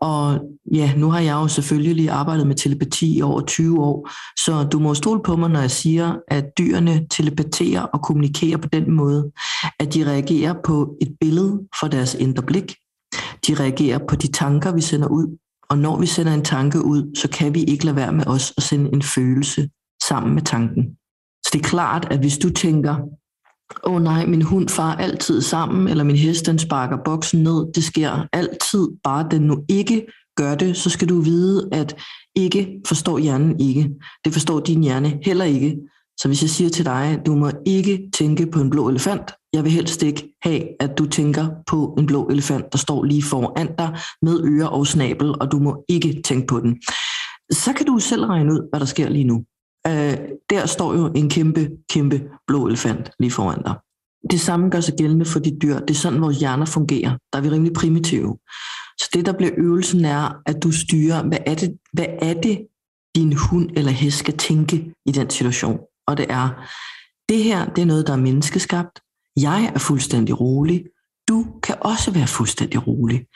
Og 0.00 0.40
ja, 0.72 0.94
nu 0.96 1.10
har 1.10 1.20
jeg 1.20 1.32
jo 1.32 1.48
selvfølgelig 1.48 2.10
arbejdet 2.10 2.46
med 2.46 2.56
telepati 2.56 3.18
i 3.18 3.22
over 3.22 3.40
20 3.40 3.80
år, 3.80 4.10
så 4.38 4.64
du 4.64 4.78
må 4.78 4.94
stole 4.94 5.22
på 5.22 5.36
mig, 5.36 5.50
når 5.50 5.60
jeg 5.60 5.70
siger, 5.70 6.14
at 6.28 6.44
dyrene 6.58 7.06
telepaterer 7.10 7.82
og 7.82 8.02
kommunikerer 8.02 8.56
på 8.56 8.68
den 8.68 8.90
måde, 8.90 9.32
at 9.78 9.94
de 9.94 10.06
reagerer 10.06 10.54
på 10.64 10.96
et 11.00 11.16
billede 11.20 11.60
for 11.80 11.88
deres 11.88 12.14
indre 12.14 12.42
blik. 12.42 12.74
De 13.46 13.54
reagerer 13.54 13.98
på 14.08 14.16
de 14.16 14.32
tanker, 14.32 14.72
vi 14.72 14.80
sender 14.80 15.08
ud. 15.08 15.38
Og 15.70 15.78
når 15.78 16.00
vi 16.00 16.06
sender 16.06 16.34
en 16.34 16.44
tanke 16.44 16.84
ud, 16.84 17.16
så 17.16 17.28
kan 17.28 17.54
vi 17.54 17.62
ikke 17.64 17.84
lade 17.84 17.96
være 17.96 18.12
med 18.12 18.26
os 18.26 18.52
at 18.56 18.62
sende 18.62 18.90
en 18.92 19.02
følelse 19.02 19.68
sammen 20.08 20.34
med 20.34 20.42
tanken. 20.42 20.96
Det 21.52 21.58
er 21.58 21.68
klart, 21.68 22.06
at 22.10 22.18
hvis 22.18 22.38
du 22.38 22.50
tænker, 22.50 22.96
åh 23.84 23.94
oh 23.94 24.02
nej, 24.02 24.26
min 24.26 24.42
hund 24.42 24.68
far 24.68 24.94
altid 24.94 25.42
sammen, 25.42 25.88
eller 25.88 26.04
min 26.04 26.16
hest 26.16 26.46
den 26.46 26.58
sparker 26.58 26.96
boksen 27.04 27.42
ned. 27.42 27.72
Det 27.74 27.84
sker 27.84 28.26
altid, 28.32 28.88
bare 29.04 29.26
den 29.30 29.42
nu 29.42 29.64
ikke 29.68 30.06
gør 30.36 30.54
det, 30.54 30.76
så 30.76 30.90
skal 30.90 31.08
du 31.08 31.20
vide, 31.20 31.68
at 31.72 31.96
ikke 32.36 32.80
forstår 32.86 33.18
hjernen 33.18 33.60
ikke. 33.60 33.90
Det 34.24 34.32
forstår 34.32 34.60
din 34.60 34.82
hjerne 34.82 35.18
heller 35.24 35.44
ikke. 35.44 35.76
Så 36.20 36.28
hvis 36.28 36.42
jeg 36.42 36.50
siger 36.50 36.70
til 36.70 36.84
dig, 36.84 37.20
du 37.26 37.34
må 37.34 37.50
ikke 37.66 38.10
tænke 38.14 38.46
på 38.46 38.60
en 38.60 38.70
blå 38.70 38.88
elefant, 38.88 39.32
jeg 39.52 39.64
vil 39.64 39.72
helst 39.72 40.02
ikke 40.02 40.34
have, 40.42 40.62
at 40.80 40.98
du 40.98 41.06
tænker 41.06 41.48
på 41.66 41.94
en 41.98 42.06
blå 42.06 42.28
elefant, 42.28 42.72
der 42.72 42.78
står 42.78 43.04
lige 43.04 43.22
foran 43.22 43.68
dig 43.78 43.98
med 44.22 44.40
ører 44.44 44.66
og 44.66 44.86
snabel, 44.86 45.34
og 45.40 45.52
du 45.52 45.58
må 45.58 45.84
ikke 45.88 46.22
tænke 46.24 46.46
på 46.46 46.60
den. 46.60 46.82
Så 47.50 47.72
kan 47.72 47.86
du 47.86 47.98
selv 47.98 48.24
regne 48.24 48.52
ud, 48.52 48.68
hvad 48.70 48.80
der 48.80 48.86
sker 48.86 49.08
lige 49.08 49.24
nu 49.24 49.44
øh, 49.86 50.18
der 50.50 50.66
står 50.66 50.94
jo 50.94 51.12
en 51.14 51.30
kæmpe, 51.30 51.70
kæmpe 51.90 52.22
blå 52.46 52.66
elefant 52.66 53.10
lige 53.18 53.30
foran 53.30 53.62
dig. 53.62 53.74
Det 54.30 54.40
samme 54.40 54.70
gør 54.70 54.80
sig 54.80 54.94
gældende 54.98 55.24
for 55.24 55.38
de 55.38 55.58
dyr. 55.62 55.78
Det 55.78 55.90
er 55.90 55.94
sådan, 55.94 56.20
vores 56.20 56.38
hjerner 56.38 56.66
fungerer. 56.66 57.18
Der 57.32 57.38
er 57.38 57.42
vi 57.42 57.48
rimelig 57.48 57.72
primitive. 57.72 58.38
Så 58.98 59.08
det, 59.14 59.26
der 59.26 59.32
bliver 59.32 59.52
øvelsen, 59.56 60.04
er, 60.04 60.42
at 60.46 60.62
du 60.62 60.72
styrer, 60.72 61.22
hvad 61.22 61.38
er 61.46 61.54
det, 61.54 61.78
hvad 61.92 62.06
er 62.22 62.34
det 62.34 62.66
din 63.16 63.32
hund 63.32 63.70
eller 63.76 63.92
hest 63.92 64.18
skal 64.18 64.36
tænke 64.36 64.94
i 65.06 65.12
den 65.12 65.30
situation. 65.30 65.78
Og 66.06 66.16
det 66.16 66.26
er, 66.28 66.48
det 67.28 67.44
her, 67.44 67.64
det 67.64 67.82
er 67.82 67.86
noget, 67.86 68.06
der 68.06 68.12
er 68.12 68.16
menneskeskabt. 68.16 69.00
Jeg 69.36 69.72
er 69.74 69.78
fuldstændig 69.78 70.40
rolig. 70.40 70.84
Du 71.28 71.46
kan 71.62 71.76
også 71.80 72.10
være 72.10 72.26
fuldstændig 72.26 72.86
rolig. 72.86 73.26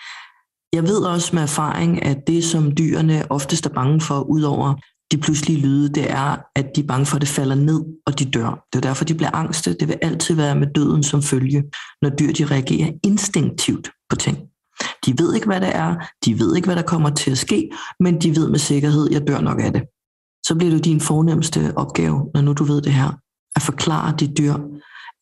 Jeg 0.73 0.83
ved 0.83 0.99
også 0.99 1.35
med 1.35 1.43
erfaring, 1.43 2.03
at 2.03 2.27
det, 2.27 2.45
som 2.45 2.77
dyrene 2.77 3.33
oftest 3.33 3.67
er 3.67 3.71
bange 3.71 4.01
for, 4.01 4.21
udover 4.21 4.75
de 5.13 5.19
pludselige 5.19 5.61
lyde, 5.61 5.89
det 5.89 6.11
er, 6.11 6.37
at 6.55 6.67
de 6.77 6.81
er 6.81 6.87
bange 6.87 7.07
for, 7.07 7.17
at 7.17 7.21
det 7.21 7.29
falder 7.29 7.55
ned, 7.55 7.85
og 8.07 8.19
de 8.19 8.25
dør. 8.25 8.67
Det 8.73 8.79
er 8.79 8.89
derfor, 8.89 9.05
de 9.05 9.15
bliver 9.15 9.31
angste. 9.35 9.77
Det 9.81 9.89
vil 9.89 9.99
altid 10.03 10.35
være 10.35 10.57
med 10.57 10.67
døden 10.75 11.03
som 11.03 11.23
følge, 11.23 11.65
når 12.03 12.11
dyr 12.11 12.33
de 12.33 12.45
reagerer 12.45 12.93
instinktivt 13.05 13.91
på 14.11 14.17
ting. 14.17 14.39
De 15.07 15.19
ved 15.19 15.35
ikke, 15.35 15.47
hvad 15.47 15.61
det 15.61 15.77
er, 15.77 15.97
de 16.25 16.39
ved 16.39 16.57
ikke, 16.57 16.67
hvad 16.67 16.77
der 16.77 16.83
kommer 16.83 17.11
til 17.11 17.31
at 17.31 17.39
ske, 17.39 17.71
men 18.01 18.21
de 18.21 18.37
ved 18.37 18.51
med 18.51 18.59
sikkerhed, 18.59 19.07
at 19.07 19.13
jeg 19.13 19.27
dør 19.27 19.41
nok 19.41 19.61
af 19.61 19.73
det. 19.73 19.83
Så 20.47 20.55
bliver 20.55 20.73
det 20.73 20.85
din 20.85 21.01
fornemmeste 21.01 21.73
opgave, 21.77 22.31
når 22.35 22.41
nu 22.41 22.53
du 22.53 22.65
ved 22.65 22.83
det 22.83 22.93
her, 22.93 23.11
at 23.57 23.63
forklare 23.63 24.15
dit 24.19 24.39
dyr, 24.39 24.55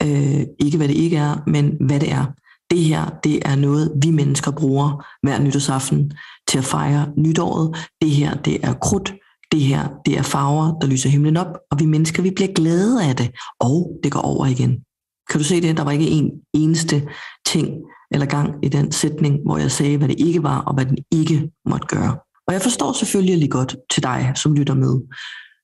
øh, 0.02 0.46
ikke 0.58 0.76
hvad 0.76 0.88
det 0.88 0.94
ikke 0.94 1.16
er, 1.16 1.36
men 1.46 1.76
hvad 1.80 2.00
det 2.00 2.12
er. 2.12 2.24
Det 2.70 2.78
her, 2.78 3.10
det 3.24 3.48
er 3.48 3.56
noget, 3.56 3.92
vi 4.02 4.10
mennesker 4.10 4.50
bruger 4.50 5.06
hver 5.22 5.38
nytårsaften 5.38 6.12
til 6.48 6.58
at 6.58 6.64
fejre 6.64 7.12
nytåret. 7.16 7.76
Det 8.02 8.10
her, 8.10 8.34
det 8.34 8.66
er 8.66 8.72
krudt, 8.72 9.14
det 9.54 9.62
her, 9.62 9.88
det 10.06 10.18
er 10.18 10.22
farver, 10.22 10.78
der 10.80 10.86
lyser 10.86 11.10
himlen 11.10 11.36
op, 11.36 11.58
og 11.70 11.80
vi 11.80 11.86
mennesker, 11.86 12.22
vi 12.22 12.30
bliver 12.30 12.52
glade 12.54 13.04
af 13.08 13.16
det, 13.16 13.30
og 13.60 14.00
det 14.02 14.12
går 14.12 14.20
over 14.20 14.46
igen. 14.46 14.70
Kan 15.30 15.40
du 15.40 15.44
se 15.44 15.60
det? 15.60 15.76
Der 15.76 15.84
var 15.84 15.90
ikke 15.90 16.08
en 16.08 16.30
eneste 16.54 17.08
ting 17.46 17.68
eller 18.10 18.26
gang 18.26 18.48
i 18.62 18.68
den 18.68 18.92
sætning, 18.92 19.38
hvor 19.44 19.58
jeg 19.58 19.70
sagde, 19.70 19.96
hvad 19.98 20.08
det 20.08 20.20
ikke 20.20 20.42
var, 20.42 20.58
og 20.60 20.74
hvad 20.74 20.86
den 20.86 20.98
ikke 21.12 21.50
måtte 21.66 21.86
gøre. 21.86 22.16
Og 22.46 22.54
jeg 22.54 22.62
forstår 22.62 22.92
selvfølgelig 22.92 23.38
lige 23.38 23.50
godt 23.50 23.76
til 23.90 24.02
dig, 24.02 24.32
som 24.36 24.54
lytter 24.54 24.74
med, 24.74 25.00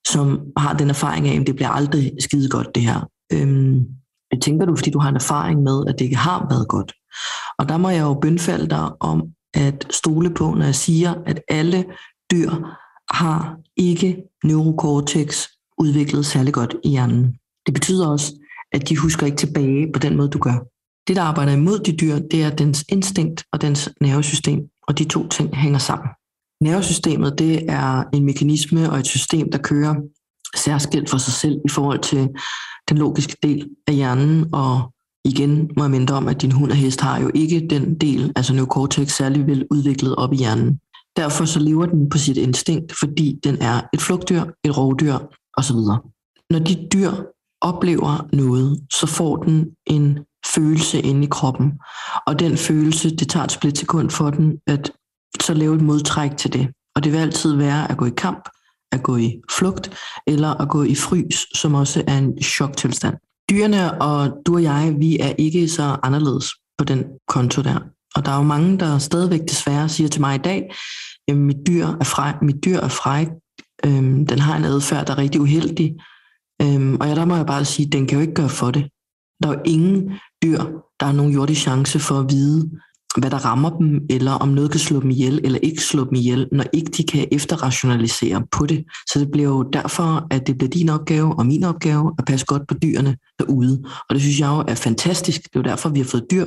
som 0.07 0.41
har 0.57 0.77
den 0.77 0.91
erfaring 0.91 1.29
af, 1.29 1.41
at 1.41 1.47
det 1.47 1.55
bliver 1.55 1.69
aldrig 1.69 2.13
skide 2.19 2.49
godt, 2.49 2.75
det 2.75 2.83
her. 2.83 3.01
Øhm, 3.33 3.85
Det 4.33 4.43
tænker 4.43 4.67
du, 4.67 4.77
fordi 4.77 4.91
du 4.91 4.99
har 4.99 5.09
en 5.09 5.17
erfaring 5.17 5.63
med, 5.63 5.85
at 5.89 5.95
det 5.99 6.05
ikke 6.05 6.17
har 6.17 6.47
været 6.51 6.69
godt. 6.69 6.93
Og 7.59 7.69
der 7.69 7.77
må 7.77 7.89
jeg 7.89 8.01
jo 8.01 8.15
bønfalde 8.15 8.69
dig 8.69 9.03
om 9.03 9.23
at 9.55 9.87
stole 9.91 10.35
på, 10.35 10.55
når 10.55 10.65
jeg 10.65 10.75
siger, 10.75 11.15
at 11.27 11.41
alle 11.49 11.85
dyr 12.33 12.51
har 13.11 13.57
ikke 13.77 14.23
neurocortex 14.45 15.47
udviklet 15.79 16.27
særlig 16.27 16.55
godt 16.55 16.77
i 16.85 16.89
hjernen. 16.89 17.37
Det 17.67 17.75
betyder 17.75 18.07
også, 18.07 18.35
at 18.73 18.89
de 18.89 18.97
husker 18.97 19.27
ikke 19.27 19.39
tilbage 19.39 19.93
på 19.93 19.99
den 19.99 20.17
måde, 20.17 20.29
du 20.29 20.39
gør. 20.39 20.67
Det, 21.09 21.17
der 21.17 21.23
arbejder 21.23 21.53
imod 21.53 21.79
de 21.79 21.97
dyr, 21.97 22.19
det 22.19 22.43
er 22.43 22.51
dens 22.51 22.85
instinkt 22.89 23.45
og 23.53 23.63
dens 23.63 23.91
nervesystem, 24.01 24.61
og 24.89 24.99
de 24.99 25.05
to 25.05 25.29
ting 25.29 25.57
hænger 25.57 25.79
sammen. 25.79 26.09
Nervesystemet, 26.61 27.39
det 27.39 27.71
er 27.71 28.05
en 28.13 28.25
mekanisme 28.25 28.91
og 28.91 28.99
et 28.99 29.07
system, 29.07 29.51
der 29.51 29.59
kører 29.59 29.95
særskilt 30.57 31.11
for 31.11 31.19
sig 31.19 31.33
selv 31.33 31.61
i 31.65 31.69
forhold 31.69 31.99
til 31.99 32.29
den 32.89 32.99
logiske 32.99 33.37
del 33.43 33.69
af 33.87 33.95
hjernen, 33.95 34.47
og 34.53 34.93
igen 35.25 35.71
må 35.77 35.85
jeg 35.85 35.91
minde 35.91 36.13
om, 36.13 36.29
at 36.29 36.43
din 36.43 36.53
hund 36.53 36.71
og 36.71 36.77
hest 36.77 37.01
har 37.01 37.21
jo 37.21 37.31
ikke 37.35 37.67
den 37.71 37.95
del, 37.99 38.33
altså 38.37 38.55
neocortex, 38.55 39.13
særlig 39.13 39.47
vel 39.47 39.67
udviklet 39.71 40.17
op 40.17 40.33
i 40.33 40.37
hjernen. 40.37 40.81
Derfor 41.17 41.45
så 41.45 41.61
lever 41.61 41.87
den 41.87 42.09
på 42.09 42.19
sit 42.19 42.37
instinkt, 42.37 42.93
fordi 43.01 43.39
den 43.45 43.57
er 43.63 43.81
et 43.93 44.01
flugtdyr, 44.01 44.43
et 44.65 44.79
rovdyr 44.79 45.19
osv. 45.57 45.77
Når 46.51 46.59
de 46.59 46.89
dyr 46.93 47.11
oplever 47.61 48.29
noget, 48.33 48.81
så 48.93 49.07
får 49.07 49.37
den 49.37 49.71
en 49.87 50.19
følelse 50.55 51.01
inde 51.01 51.25
i 51.25 51.29
kroppen. 51.31 51.73
Og 52.27 52.39
den 52.39 52.57
følelse, 52.57 53.17
det 53.17 53.29
tager 53.29 53.45
et 53.45 53.53
splitsekund 53.53 54.11
for 54.11 54.31
den, 54.31 54.59
at 54.67 54.93
så 55.41 55.55
lave 55.55 55.75
et 55.75 55.83
modtræk 55.83 56.37
til 56.37 56.53
det. 56.53 56.69
Og 56.97 57.05
det 57.05 57.13
vil 57.13 57.19
altid 57.19 57.57
være 57.57 57.91
at 57.91 57.97
gå 57.97 58.05
i 58.05 58.13
kamp, 58.17 58.49
at 58.93 59.03
gå 59.03 59.17
i 59.17 59.41
flugt, 59.59 59.91
eller 60.27 60.61
at 60.61 60.69
gå 60.69 60.83
i 60.83 60.95
frys, 60.95 61.59
som 61.59 61.75
også 61.75 62.05
er 62.07 62.19
en 62.19 62.43
choktilstand. 62.43 63.17
Dyrene 63.51 64.03
og 64.03 64.33
du 64.47 64.55
og 64.55 64.63
jeg, 64.63 64.95
vi 64.99 65.19
er 65.19 65.33
ikke 65.39 65.69
så 65.69 65.97
anderledes 66.03 66.47
på 66.79 66.85
den 66.85 67.05
konto 67.29 67.63
der. 67.63 67.79
Og 68.17 68.25
der 68.25 68.33
er 68.33 68.37
jo 68.37 68.43
mange, 68.43 68.79
der 68.79 68.99
stadigvæk 68.99 69.41
desværre 69.41 69.89
siger 69.89 70.09
til 70.09 70.21
mig 70.21 70.35
i 70.35 70.39
dag, 70.39 70.75
at 71.29 71.37
mit 71.37 71.57
dyr 71.67 71.87
er 71.87 72.05
fræk, 72.05 72.35
mit 72.43 72.65
dyr 72.65 72.79
er 72.79 72.89
fræk 72.89 73.29
øhm, 73.87 74.27
den 74.27 74.39
har 74.39 74.57
en 74.57 74.65
adfærd, 74.65 75.07
der 75.07 75.13
er 75.13 75.19
rigtig 75.19 75.41
uheldig. 75.41 75.97
Øhm, 76.63 76.97
og 77.01 77.09
ja, 77.09 77.15
der 77.15 77.25
må 77.25 77.37
jeg 77.37 77.47
bare 77.47 77.65
sige, 77.65 77.87
at 77.87 77.93
den 77.93 78.07
kan 78.07 78.19
jo 78.19 78.23
ikke 78.23 78.35
gøre 78.35 78.49
for 78.49 78.71
det. 78.71 78.89
Der 79.43 79.49
er 79.49 79.53
jo 79.53 79.61
ingen 79.65 80.13
dyr, 80.43 80.59
der 81.01 81.05
har 81.07 81.13
nogen 81.13 81.33
jordig 81.33 81.57
chance 81.57 81.99
for 81.99 82.15
at 82.15 82.27
vide, 82.31 82.71
hvad 83.17 83.31
der 83.31 83.45
rammer 83.45 83.71
dem, 83.71 84.01
eller 84.11 84.33
om 84.33 84.49
noget 84.49 84.71
kan 84.71 84.81
slå 84.81 85.01
dem 85.01 85.11
ihjel, 85.11 85.41
eller 85.45 85.59
ikke 85.63 85.83
slå 85.83 86.05
dem 86.05 86.15
ihjel, 86.15 86.49
når 86.53 86.65
ikke 86.73 86.91
de 86.91 87.03
kan 87.03 87.29
efterrationalisere 87.33 88.47
på 88.53 88.67
det. 88.67 88.85
Så 89.13 89.19
det 89.19 89.31
bliver 89.31 89.49
jo 89.49 89.63
derfor, 89.63 90.27
at 90.31 90.47
det 90.47 90.59
bliver 90.59 90.71
din 90.71 90.89
opgave 90.89 91.39
og 91.39 91.47
min 91.47 91.65
opgave 91.65 92.15
at 92.19 92.25
passe 92.25 92.47
godt 92.47 92.69
på 92.69 92.75
dyrene 92.75 93.17
derude. 93.39 93.85
Og 94.09 94.15
det 94.15 94.23
synes 94.23 94.41
jeg 94.41 94.49
jo 94.49 94.65
er 94.69 94.75
fantastisk. 94.75 95.43
Det 95.43 95.57
er 95.57 95.61
jo 95.61 95.71
derfor, 95.71 95.89
vi 95.89 95.99
har 95.99 96.07
fået 96.07 96.27
dyr, 96.31 96.45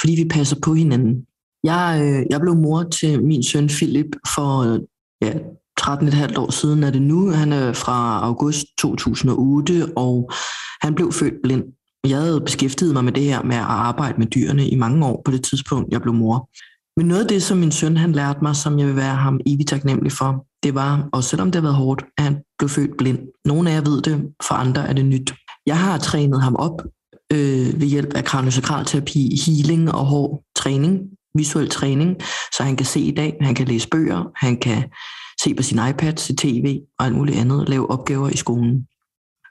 fordi 0.00 0.12
vi 0.12 0.28
passer 0.28 0.56
på 0.62 0.74
hinanden. 0.74 1.26
Jeg, 1.64 2.00
øh, 2.04 2.26
jeg 2.30 2.40
blev 2.40 2.54
mor 2.54 2.82
til 2.82 3.24
min 3.24 3.42
søn 3.42 3.68
Philip 3.68 4.16
for 4.34 4.78
ja, 5.22 5.32
13,5 5.80 6.38
år 6.38 6.50
siden 6.50 6.84
er 6.84 6.90
det 6.90 7.02
nu. 7.02 7.30
Han 7.30 7.52
er 7.52 7.72
fra 7.72 8.20
august 8.24 8.66
2008, 8.78 9.92
og 9.96 10.30
han 10.82 10.94
blev 10.94 11.12
født 11.12 11.34
blind. 11.42 11.64
Jeg 12.08 12.18
havde 12.18 12.40
beskæftiget 12.40 12.94
mig 12.94 13.04
med 13.04 13.12
det 13.12 13.22
her 13.22 13.42
med 13.42 13.56
at 13.56 13.62
arbejde 13.62 14.18
med 14.18 14.26
dyrene 14.26 14.68
i 14.68 14.74
mange 14.74 15.06
år 15.06 15.22
på 15.24 15.30
det 15.30 15.44
tidspunkt, 15.44 15.92
jeg 15.92 16.02
blev 16.02 16.14
mor. 16.14 16.50
Men 16.96 17.06
noget 17.06 17.22
af 17.22 17.28
det, 17.28 17.42
som 17.42 17.58
min 17.58 17.72
søn 17.72 17.96
han 17.96 18.12
lærte 18.12 18.38
mig, 18.42 18.56
som 18.56 18.78
jeg 18.78 18.86
vil 18.86 18.96
være 18.96 19.14
ham 19.14 19.40
evigt 19.46 19.68
taknemmelig 19.68 20.12
for, 20.12 20.46
det 20.62 20.74
var, 20.74 21.08
og 21.12 21.24
selvom 21.24 21.50
det 21.50 21.54
har 21.54 21.62
været 21.62 21.76
hårdt, 21.76 22.04
at 22.18 22.24
han 22.24 22.36
blev 22.58 22.68
født 22.68 22.96
blind. 22.98 23.18
Nogle 23.44 23.70
af 23.70 23.74
jer 23.74 23.80
ved 23.80 24.02
det, 24.02 24.22
for 24.48 24.54
andre 24.54 24.88
er 24.88 24.92
det 24.92 25.04
nyt. 25.04 25.34
Jeg 25.66 25.78
har 25.78 25.98
trænet 25.98 26.42
ham 26.42 26.56
op 26.56 26.82
øh, 27.32 27.80
ved 27.80 27.86
hjælp 27.86 28.14
af 28.14 28.24
kraniosakralterapi, 28.24 29.40
healing 29.46 29.92
og 29.92 30.06
hård 30.06 30.42
træning, 30.56 31.00
visuel 31.34 31.68
træning, 31.68 32.16
så 32.56 32.62
han 32.62 32.76
kan 32.76 32.86
se 32.86 33.00
i 33.00 33.10
dag, 33.10 33.36
han 33.40 33.54
kan 33.54 33.68
læse 33.68 33.88
bøger, 33.88 34.30
han 34.36 34.56
kan 34.56 34.84
se 35.42 35.54
på 35.54 35.62
sin 35.62 35.80
iPad, 35.90 36.16
se 36.16 36.34
tv 36.36 36.80
og 36.98 37.06
alt 37.06 37.14
muligt 37.14 37.38
andet, 37.38 37.68
lave 37.68 37.90
opgaver 37.90 38.28
i 38.28 38.36
skolen. 38.36 38.86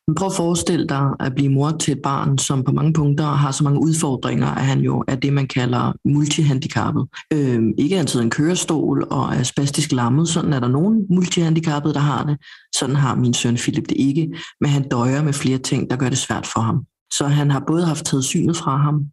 Men 0.08 0.15
prøv 0.15 0.27
at 0.27 0.34
forestille 0.34 0.88
dig 0.88 1.10
at 1.20 1.36
blive 1.36 1.50
mor 1.50 1.72
til 1.72 1.91
et 1.91 2.01
barn, 2.01 2.38
som 2.38 2.63
på 2.63 2.72
mange 2.72 2.93
punkter 2.93 3.25
har 3.25 3.51
så 3.51 3.63
mange 3.63 3.81
udfordringer, 3.81 4.48
at 4.48 4.65
han 4.65 4.79
jo 4.79 5.03
er 5.08 5.15
det, 5.15 5.34
man 5.34 5.48
kalder 5.48 5.93
multihandicappet. 6.05 7.08
Øh, 7.34 7.63
ikke 7.77 8.00
altid 8.00 8.22
en 8.22 8.29
kørestol 8.29 9.08
og 9.12 9.36
er 9.36 9.43
spastisk 9.43 9.91
lammet. 9.91 10.27
Sådan 10.27 10.53
er 10.53 10.60
der 10.60 10.67
nogen 10.67 11.05
multihandicappede, 11.10 11.93
der 11.93 12.00
har 12.00 12.24
det. 12.24 12.38
Sådan 12.75 12.96
har 12.96 13.15
min 13.15 13.34
søn 13.34 13.55
Philip 13.55 13.89
det 13.89 13.98
ikke. 13.98 14.29
Men 14.62 14.70
han 14.70 14.89
døjer 14.89 15.24
med 15.24 15.34
flere 15.34 15.58
ting, 15.58 15.89
der 15.89 15.96
gør 15.96 16.10
det 16.10 16.17
svært 16.17 16.48
for 16.48 16.60
ham. 16.60 16.86
Så 17.13 17.27
han 17.27 17.51
har 17.51 17.63
både 17.67 17.86
haft 17.86 18.05
taget 18.05 18.24
synet 18.24 18.58
fra 18.58 18.77
ham, 18.77 19.05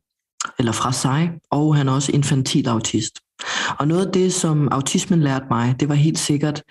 eller 0.59 0.73
fra 0.73 0.93
sig, 0.93 1.31
og 1.51 1.77
han 1.77 1.89
er 1.89 1.93
også 1.93 2.13
infantil 2.13 2.69
autist. 2.69 3.19
Og 3.79 3.89
noget 3.89 4.07
af 4.07 4.13
det, 4.13 4.33
som 4.33 4.69
autismen 4.69 5.21
lærte 5.21 5.47
mig, 5.51 5.77
det 5.81 5.89
var 5.89 5.95
helt 5.95 6.19
sikkert, 6.19 6.63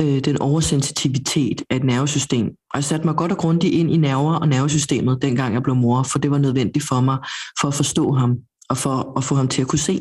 øh, 0.00 0.20
den 0.24 0.40
oversensitivitet 0.40 1.62
af 1.70 1.76
et 1.76 1.84
nervesystem. 1.84 2.46
Og 2.46 2.74
jeg 2.74 2.84
satte 2.84 3.06
mig 3.06 3.16
godt 3.16 3.32
og 3.32 3.38
grundigt 3.38 3.74
ind 3.74 3.90
i 3.90 3.96
nerver 3.96 4.34
og 4.34 4.48
nervesystemet, 4.48 5.22
dengang 5.22 5.54
jeg 5.54 5.62
blev 5.62 5.76
mor, 5.76 6.02
for 6.02 6.18
det 6.18 6.30
var 6.30 6.38
nødvendigt 6.38 6.88
for 6.88 7.00
mig, 7.00 7.18
for 7.60 7.68
at 7.68 7.74
forstå 7.74 8.12
ham, 8.12 8.36
og 8.68 8.76
for 8.76 9.18
at 9.18 9.24
få 9.24 9.34
ham 9.34 9.48
til 9.48 9.62
at 9.62 9.68
kunne 9.68 9.78
se 9.78 10.00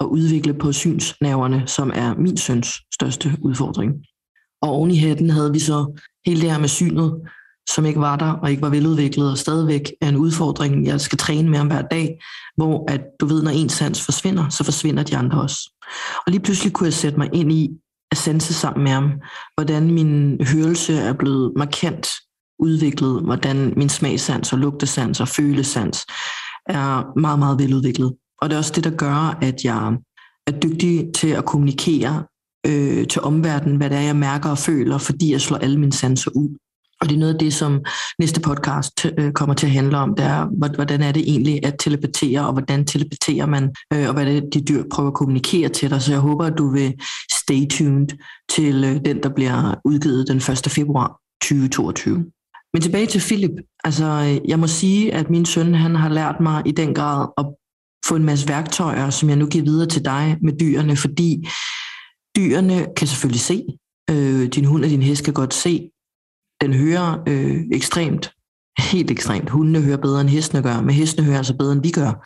og 0.00 0.12
udvikle 0.12 0.54
på 0.54 0.72
synsnerverne, 0.72 1.62
som 1.66 1.92
er 1.94 2.14
min 2.14 2.36
søns 2.36 2.68
største 2.94 3.38
udfordring. 3.42 3.92
Og 4.62 4.68
oven 4.68 4.90
i 4.90 4.96
hatten 4.96 5.30
havde 5.30 5.52
vi 5.52 5.58
så 5.58 6.00
hele 6.26 6.40
det 6.40 6.50
her 6.50 6.58
med 6.58 6.68
synet, 6.68 7.14
som 7.74 7.86
ikke 7.86 8.00
var 8.00 8.16
der 8.16 8.32
og 8.32 8.50
ikke 8.50 8.62
var 8.62 8.68
veludviklet, 8.68 9.30
og 9.30 9.38
stadigvæk 9.38 9.92
er 10.00 10.08
en 10.08 10.16
udfordring, 10.16 10.86
jeg 10.86 11.00
skal 11.00 11.18
træne 11.18 11.50
med 11.50 11.60
om 11.60 11.66
hver 11.66 11.82
dag, 11.82 12.18
hvor 12.56 12.90
at 12.90 13.00
du 13.20 13.26
ved, 13.26 13.42
når 13.42 13.50
en 13.50 13.68
sans 13.68 14.04
forsvinder, 14.04 14.48
så 14.48 14.64
forsvinder 14.64 15.02
de 15.02 15.16
andre 15.16 15.42
også. 15.42 15.72
Og 16.26 16.32
lige 16.32 16.42
pludselig 16.42 16.72
kunne 16.72 16.86
jeg 16.86 16.94
sætte 16.94 17.18
mig 17.18 17.28
ind 17.32 17.52
i, 17.52 17.70
at 18.10 18.18
sanse 18.18 18.54
sammen 18.54 18.84
med 18.84 18.92
ham. 18.92 19.12
Hvordan 19.54 19.90
min 19.90 20.40
hørelse 20.52 20.94
er 20.94 21.12
blevet 21.12 21.52
markant 21.56 22.08
udviklet, 22.58 23.22
hvordan 23.22 23.72
min 23.76 23.88
smagsans 23.88 24.52
og 24.52 24.58
lugtesans 24.58 25.20
og 25.20 25.28
følesans 25.28 26.06
er 26.66 27.18
meget, 27.20 27.38
meget 27.38 27.58
veludviklet. 27.58 28.14
Og 28.38 28.48
det 28.48 28.54
er 28.54 28.58
også 28.58 28.72
det, 28.74 28.84
der 28.84 28.90
gør, 28.90 29.38
at 29.42 29.64
jeg 29.64 29.96
er 30.46 30.52
dygtig 30.52 31.10
til 31.14 31.28
at 31.28 31.44
kommunikere 31.44 32.24
øh, 32.66 33.06
til 33.06 33.22
omverdenen, 33.22 33.76
hvad 33.76 33.90
det 33.90 33.98
er, 33.98 34.02
jeg 34.02 34.16
mærker 34.16 34.50
og 34.50 34.58
føler, 34.58 34.98
fordi 34.98 35.32
jeg 35.32 35.40
slår 35.40 35.58
alle 35.58 35.80
mine 35.80 35.92
sanser 35.92 36.30
ud. 36.30 36.56
Og 37.00 37.08
det 37.08 37.14
er 37.14 37.18
noget 37.18 37.32
af 37.32 37.38
det, 37.38 37.54
som 37.54 37.80
næste 38.18 38.40
podcast 38.40 39.06
øh, 39.18 39.32
kommer 39.32 39.54
til 39.54 39.66
at 39.66 39.72
handle 39.72 39.98
om, 39.98 40.14
det 40.16 40.24
er, 40.24 40.74
hvordan 40.74 41.02
er 41.02 41.12
det 41.12 41.22
egentlig 41.26 41.66
at 41.66 41.74
telepatere, 41.78 42.46
og 42.46 42.52
hvordan 42.52 42.84
telepaterer 42.84 43.46
man, 43.46 43.74
øh, 43.92 44.08
og 44.08 44.14
hvad 44.14 44.26
det 44.26 44.54
de 44.54 44.60
dyr 44.60 44.84
prøver 44.92 45.10
at 45.10 45.14
kommunikere 45.14 45.68
til 45.68 45.90
dig. 45.90 46.02
Så 46.02 46.12
jeg 46.12 46.20
håber, 46.20 46.44
at 46.44 46.58
du 46.58 46.70
vil 46.70 46.94
stay 47.32 47.68
tuned 47.70 48.08
til 48.50 48.84
øh, 48.84 49.04
den, 49.04 49.22
der 49.22 49.28
bliver 49.28 49.74
udgivet 49.84 50.28
den 50.28 50.36
1. 50.36 50.66
februar 50.68 51.20
2022. 51.42 52.24
Men 52.72 52.82
tilbage 52.82 53.06
til 53.06 53.20
Philip. 53.20 53.50
Altså, 53.84 54.04
øh, 54.04 54.48
jeg 54.48 54.58
må 54.58 54.66
sige, 54.66 55.14
at 55.14 55.30
min 55.30 55.46
søn 55.46 55.74
han 55.74 55.94
har 55.94 56.08
lært 56.08 56.40
mig 56.40 56.62
i 56.66 56.72
den 56.72 56.94
grad 56.94 57.28
at 57.38 57.46
få 58.06 58.16
en 58.16 58.24
masse 58.24 58.48
værktøjer, 58.48 59.10
som 59.10 59.28
jeg 59.28 59.36
nu 59.36 59.46
giver 59.46 59.64
videre 59.64 59.88
til 59.88 60.04
dig 60.04 60.36
med 60.42 60.52
dyrene, 60.60 60.96
fordi 60.96 61.48
dyrene 62.36 62.86
kan 62.96 63.06
selvfølgelig 63.06 63.40
se. 63.40 63.64
Øh, 64.10 64.48
din 64.48 64.64
hund 64.64 64.84
og 64.84 64.90
din 64.90 65.02
hest 65.02 65.24
kan 65.24 65.34
godt 65.34 65.54
se, 65.54 65.90
den 66.60 66.72
hører 66.72 67.22
øh, 67.28 67.60
ekstremt, 67.72 68.32
helt 68.78 69.10
ekstremt. 69.10 69.50
Hundene 69.50 69.82
hører 69.82 69.96
bedre 69.96 70.20
end 70.20 70.28
hestene 70.28 70.62
gør, 70.62 70.80
men 70.80 70.90
hestene 70.90 71.26
hører 71.26 71.38
altså 71.38 71.56
bedre 71.56 71.72
end 71.72 71.82
vi 71.82 71.90
gør. 71.90 72.24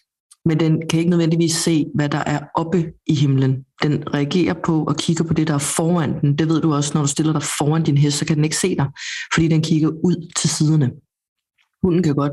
Men 0.48 0.60
den 0.60 0.82
kan 0.90 0.98
ikke 0.98 1.10
nødvendigvis 1.10 1.54
se, 1.54 1.86
hvad 1.94 2.08
der 2.08 2.18
er 2.18 2.40
oppe 2.54 2.92
i 3.06 3.14
himlen. 3.14 3.64
Den 3.82 4.14
reagerer 4.14 4.54
på 4.64 4.84
og 4.84 4.96
kigger 4.96 5.24
på 5.24 5.34
det, 5.34 5.46
der 5.48 5.54
er 5.54 5.58
foran 5.58 6.20
den. 6.20 6.38
Det 6.38 6.48
ved 6.48 6.60
du 6.60 6.74
også, 6.74 6.90
når 6.94 7.00
du 7.00 7.08
stiller 7.08 7.32
dig 7.32 7.42
foran 7.42 7.82
din 7.82 7.98
hest, 7.98 8.18
så 8.18 8.26
kan 8.26 8.36
den 8.36 8.44
ikke 8.44 8.56
se 8.56 8.76
dig, 8.76 8.86
fordi 9.34 9.48
den 9.48 9.62
kigger 9.62 9.88
ud 9.88 10.32
til 10.36 10.50
siderne. 10.50 10.90
Hunden 11.82 12.02
kan 12.02 12.14
godt 12.14 12.32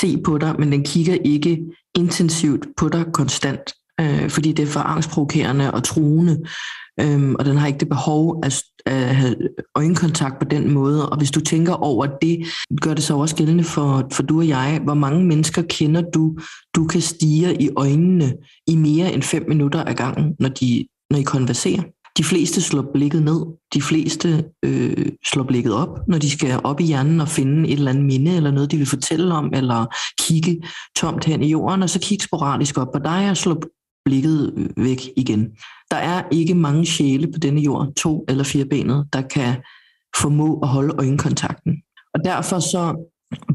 se 0.00 0.22
på 0.22 0.38
dig, 0.38 0.56
men 0.58 0.72
den 0.72 0.84
kigger 0.84 1.14
ikke 1.24 1.64
intensivt 1.96 2.66
på 2.76 2.88
dig 2.88 3.06
konstant, 3.12 3.74
øh, 4.00 4.30
fordi 4.30 4.52
det 4.52 4.62
er 4.62 4.66
for 4.66 4.80
angstprovokerende 4.80 5.70
og 5.70 5.84
truende 5.84 6.42
øhm, 7.00 7.34
og 7.38 7.44
den 7.44 7.56
har 7.56 7.66
ikke 7.66 7.78
det 7.78 7.88
behov 7.88 8.40
at, 8.44 8.62
at 8.86 9.16
have 9.16 9.36
øjenkontakt 9.74 10.38
på 10.38 10.44
den 10.44 10.70
måde. 10.70 11.10
Og 11.10 11.18
hvis 11.18 11.30
du 11.30 11.40
tænker 11.40 11.72
over 11.72 12.06
det, 12.06 12.46
gør 12.80 12.94
det 12.94 13.04
så 13.04 13.16
også 13.16 13.36
gældende 13.36 13.64
for, 13.64 14.08
for 14.12 14.22
du 14.22 14.38
og 14.38 14.48
jeg. 14.48 14.80
Hvor 14.84 14.94
mange 14.94 15.24
mennesker 15.24 15.62
kender 15.62 16.02
du, 16.14 16.36
du 16.74 16.86
kan 16.86 17.00
stige 17.00 17.62
i 17.62 17.68
øjnene 17.76 18.34
i 18.66 18.76
mere 18.76 19.12
end 19.12 19.22
fem 19.22 19.44
minutter 19.48 19.84
ad 19.84 19.94
gangen, 19.94 20.36
når, 20.38 20.48
de, 20.48 20.86
når 21.10 21.18
I 21.18 21.22
konverserer? 21.22 21.82
De 22.18 22.24
fleste 22.24 22.62
slår 22.62 22.90
blikket 22.94 23.22
ned. 23.22 23.46
De 23.74 23.82
fleste 23.82 24.44
øh, 24.64 25.06
slår 25.24 25.44
blikket 25.44 25.74
op, 25.74 25.98
når 26.08 26.18
de 26.18 26.30
skal 26.30 26.60
op 26.64 26.80
i 26.80 26.84
hjernen 26.84 27.20
og 27.20 27.28
finde 27.28 27.68
et 27.68 27.72
eller 27.72 27.90
andet 27.90 28.04
minde, 28.04 28.36
eller 28.36 28.50
noget, 28.50 28.70
de 28.70 28.76
vil 28.76 28.86
fortælle 28.86 29.34
om, 29.34 29.50
eller 29.54 29.86
kigge 30.20 30.62
tomt 30.96 31.24
hen 31.24 31.42
i 31.42 31.50
jorden, 31.50 31.82
og 31.82 31.90
så 31.90 32.00
kigge 32.00 32.24
sporadisk 32.24 32.78
op 32.78 32.92
på 32.92 32.98
dig 32.98 33.30
og 33.30 33.36
slå 33.36 33.60
blikket 34.04 34.70
væk 34.76 35.00
igen. 35.16 35.48
Der 35.90 35.96
er 35.96 36.22
ikke 36.30 36.54
mange 36.54 36.86
sjæle 36.86 37.32
på 37.32 37.38
denne 37.38 37.60
jord, 37.60 37.94
to 37.96 38.24
eller 38.28 38.44
fire 38.44 38.64
benet, 38.64 39.06
der 39.12 39.22
kan 39.22 39.56
formå 40.20 40.58
at 40.58 40.68
holde 40.68 40.94
øjenkontakten. 40.98 41.82
Og 42.14 42.20
derfor 42.24 42.58
så 42.58 43.08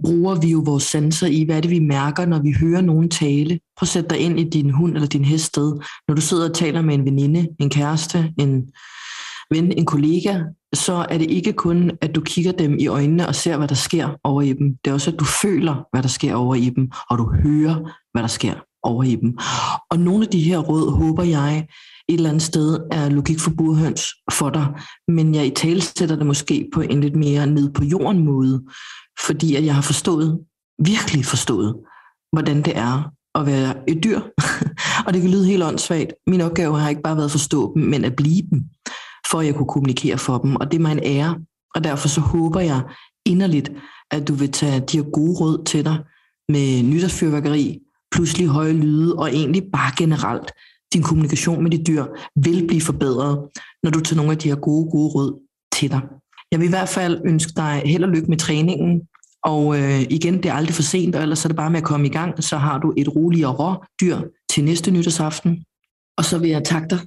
bruger 0.03 0.35
vi 0.35 0.47
jo 0.47 0.63
vores 0.65 0.83
sanser 0.83 1.27
i, 1.27 1.43
hvad 1.43 1.57
er 1.57 1.61
det, 1.61 1.71
vi 1.71 1.79
mærker, 1.79 2.25
når 2.25 2.41
vi 2.41 2.55
hører 2.59 2.81
nogen 2.81 3.09
tale. 3.09 3.59
Prøv 3.77 3.83
at 3.83 3.87
sætte 3.87 4.09
dig 4.09 4.19
ind 4.19 4.39
i 4.39 4.43
din 4.43 4.69
hund 4.69 4.93
eller 4.93 5.07
din 5.07 5.25
hest 5.25 5.45
sted. 5.45 5.73
Når 6.07 6.15
du 6.15 6.21
sidder 6.21 6.49
og 6.49 6.55
taler 6.55 6.81
med 6.81 6.95
en 6.95 7.05
veninde, 7.05 7.47
en 7.59 7.69
kæreste, 7.69 8.33
en 8.39 8.63
ven, 9.51 9.71
en 9.71 9.85
kollega, 9.85 10.39
så 10.73 11.05
er 11.09 11.17
det 11.17 11.31
ikke 11.31 11.53
kun, 11.53 11.91
at 12.01 12.15
du 12.15 12.21
kigger 12.21 12.51
dem 12.51 12.77
i 12.79 12.87
øjnene 12.87 13.27
og 13.27 13.35
ser, 13.35 13.57
hvad 13.57 13.67
der 13.67 13.75
sker 13.75 14.09
over 14.23 14.41
i 14.41 14.53
dem. 14.53 14.77
Det 14.85 14.89
er 14.89 14.93
også, 14.93 15.11
at 15.11 15.19
du 15.19 15.25
føler, 15.25 15.87
hvad 15.91 16.03
der 16.03 16.09
sker 16.09 16.35
over 16.35 16.55
i 16.55 16.69
dem, 16.69 16.91
og 17.09 17.17
du 17.17 17.31
hører, 17.43 17.91
hvad 18.13 18.21
der 18.21 18.27
sker 18.27 18.53
over 18.83 19.03
i 19.03 19.15
dem. 19.15 19.37
Og 19.91 19.99
nogle 19.99 20.23
af 20.23 20.31
de 20.31 20.41
her 20.41 20.57
råd, 20.57 20.91
håber 20.91 21.23
jeg, 21.23 21.67
et 22.09 22.15
eller 22.15 22.29
andet 22.29 22.43
sted 22.43 22.79
er 22.91 23.09
logik 23.09 23.39
for 23.39 23.51
burhøns 23.57 24.03
for 24.31 24.49
dig, 24.49 24.67
men 25.07 25.35
jeg 25.35 25.45
i 25.45 25.49
tale 25.49 25.81
sætter 25.81 26.15
det 26.15 26.25
måske 26.25 26.69
på 26.73 26.81
en 26.81 27.01
lidt 27.01 27.15
mere 27.15 27.47
ned 27.47 27.73
på 27.73 27.83
jorden 27.83 28.25
måde, 28.25 28.63
fordi 29.25 29.55
at 29.55 29.65
jeg 29.65 29.75
har 29.75 29.81
forstået, 29.81 30.39
virkelig 30.83 31.25
forstået, 31.25 31.75
hvordan 32.31 32.61
det 32.61 32.77
er 32.77 33.11
at 33.35 33.45
være 33.45 33.89
et 33.89 34.03
dyr. 34.03 34.19
og 35.05 35.13
det 35.13 35.21
kan 35.21 35.31
lyde 35.31 35.45
helt 35.45 35.63
åndssvagt. 35.63 36.13
Min 36.27 36.41
opgave 36.41 36.79
har 36.79 36.89
ikke 36.89 37.01
bare 37.01 37.15
været 37.15 37.25
at 37.25 37.31
forstå 37.31 37.73
dem, 37.75 37.83
men 37.83 38.05
at 38.05 38.15
blive 38.15 38.41
dem, 38.51 38.63
for 39.31 39.39
at 39.39 39.45
jeg 39.45 39.55
kunne 39.55 39.67
kommunikere 39.67 40.17
for 40.17 40.37
dem. 40.37 40.55
Og 40.55 40.71
det 40.71 40.77
er 40.77 40.81
mig 40.81 40.91
en 40.91 41.03
ære. 41.03 41.39
Og 41.75 41.83
derfor 41.83 42.07
så 42.07 42.21
håber 42.21 42.59
jeg 42.59 42.81
inderligt, 43.25 43.71
at 44.11 44.27
du 44.27 44.33
vil 44.33 44.51
tage 44.51 44.79
de 44.79 44.97
her 44.97 45.11
gode 45.11 45.39
råd 45.39 45.65
til 45.65 45.85
dig 45.85 45.97
med 46.49 46.83
nytårsfyrværkeri, 46.83 47.79
pludselig 48.17 48.47
høje 48.47 48.73
lyde, 48.73 49.15
og 49.15 49.27
egentlig 49.33 49.63
bare 49.73 49.91
generelt 49.97 50.51
din 50.93 51.03
kommunikation 51.03 51.63
med 51.63 51.71
de 51.71 51.83
dyr 51.83 52.05
vil 52.35 52.67
blive 52.67 52.81
forbedret, 52.81 53.33
når 53.83 53.91
du 53.91 53.99
tager 53.99 54.17
nogle 54.17 54.31
af 54.31 54.37
de 54.37 54.49
her 54.49 54.55
gode, 54.55 54.91
gode 54.91 55.09
råd 55.15 55.31
til 55.73 55.91
dig. 55.91 56.01
Jeg 56.51 56.59
vil 56.59 56.67
i 56.67 56.75
hvert 56.75 56.89
fald 56.89 57.21
ønske 57.25 57.51
dig 57.55 57.81
held 57.85 58.03
og 58.03 58.09
lykke 58.09 58.29
med 58.29 58.37
træningen, 58.37 59.01
og 59.43 59.79
øh, 59.79 60.01
igen, 60.01 60.37
det 60.43 60.45
er 60.45 60.53
aldrig 60.53 60.75
for 60.75 60.81
sent, 60.81 61.15
og 61.15 61.21
ellers 61.21 61.45
er 61.45 61.49
det 61.49 61.55
bare 61.55 61.69
med 61.69 61.77
at 61.77 61.83
komme 61.91 62.07
i 62.07 62.09
gang, 62.09 62.43
så 62.43 62.57
har 62.57 62.77
du 62.79 62.93
et 62.97 63.15
roligere 63.15 63.51
rådyr 63.51 64.17
til 64.51 64.63
næste 64.63 64.91
nytårsaften. 64.91 65.63
Og 66.17 66.25
så 66.25 66.37
vil 66.37 66.49
jeg 66.49 66.63
takke 66.63 66.87
dig 66.89 66.99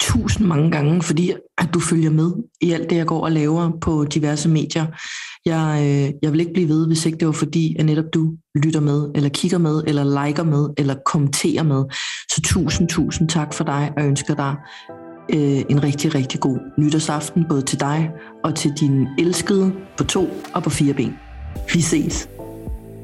tusind 0.00 0.46
mange 0.46 0.70
gange, 0.70 1.02
fordi 1.02 1.32
at 1.58 1.68
du 1.74 1.80
følger 1.80 2.10
med 2.10 2.32
i 2.60 2.72
alt 2.72 2.90
det, 2.90 2.96
jeg 2.96 3.06
går 3.06 3.24
og 3.24 3.32
laver 3.32 3.70
på 3.80 4.04
diverse 4.04 4.48
medier. 4.48 4.86
Jeg, 5.46 5.80
øh, 5.82 6.12
jeg 6.22 6.32
vil 6.32 6.40
ikke 6.40 6.52
blive 6.52 6.68
ved, 6.68 6.86
hvis 6.86 7.06
ikke 7.06 7.18
det 7.18 7.26
var 7.26 7.32
fordi, 7.32 7.76
at 7.78 7.86
netop 7.86 8.04
du 8.14 8.32
lytter 8.54 8.80
med, 8.80 9.10
eller 9.14 9.28
kigger 9.28 9.58
med, 9.58 9.82
eller 9.86 10.24
liker 10.24 10.42
med, 10.42 10.68
eller 10.76 10.94
kommenterer 11.06 11.62
med. 11.62 11.84
Så 12.30 12.40
tusind, 12.44 12.88
tusind 12.88 13.28
tak 13.28 13.54
for 13.54 13.64
dig, 13.64 13.92
og 13.96 14.06
ønsker 14.06 14.34
dig 14.34 14.54
øh, 15.32 15.62
en 15.70 15.82
rigtig, 15.82 16.14
rigtig 16.14 16.40
god 16.40 16.58
nytårsaften, 16.78 17.44
både 17.48 17.62
til 17.62 17.80
dig 17.80 18.10
og 18.44 18.54
til 18.54 18.72
din 18.80 19.06
elskede 19.18 19.72
på 19.96 20.04
to 20.04 20.28
og 20.54 20.62
på 20.62 20.70
fire 20.70 20.94
ben. 20.94 21.12
Vi 21.74 21.80
ses. 21.80 22.28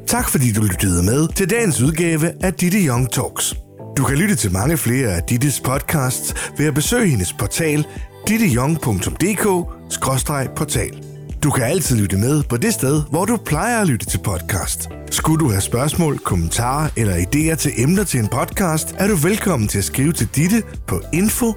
Tak 0.06 0.28
fordi 0.28 0.52
du 0.52 0.62
lyttede 0.62 1.04
med 1.04 1.34
til 1.34 1.50
dagens 1.50 1.82
udgave 1.82 2.44
af 2.44 2.54
Ditte 2.54 2.78
Young 2.78 3.10
Talks. 3.10 3.54
Du 3.96 4.04
kan 4.04 4.16
lytte 4.16 4.34
til 4.34 4.52
mange 4.52 4.76
flere 4.76 5.08
af 5.08 5.22
Dittes 5.22 5.60
podcasts 5.60 6.34
ved 6.58 6.66
at 6.66 6.74
besøge 6.74 7.08
hendes 7.08 7.32
portal 7.32 7.86
ditteyoung.dk-portal. 8.26 11.09
Du 11.42 11.50
kan 11.50 11.64
altid 11.64 11.96
lytte 11.96 12.16
med 12.16 12.42
på 12.42 12.56
det 12.56 12.74
sted, 12.74 13.02
hvor 13.10 13.24
du 13.24 13.36
plejer 13.36 13.80
at 13.80 13.88
lytte 13.88 14.06
til 14.06 14.18
podcast. 14.18 14.88
Skulle 15.10 15.44
du 15.44 15.50
have 15.50 15.60
spørgsmål, 15.60 16.18
kommentarer 16.18 16.88
eller 16.96 17.16
idéer 17.16 17.54
til 17.54 17.72
emner 17.76 18.04
til 18.04 18.20
en 18.20 18.28
podcast, 18.28 18.94
er 18.98 19.06
du 19.06 19.14
velkommen 19.14 19.68
til 19.68 19.78
at 19.78 19.84
skrive 19.84 20.12
til 20.12 20.28
Ditte 20.36 20.62
på 20.86 21.00
info 21.12 21.52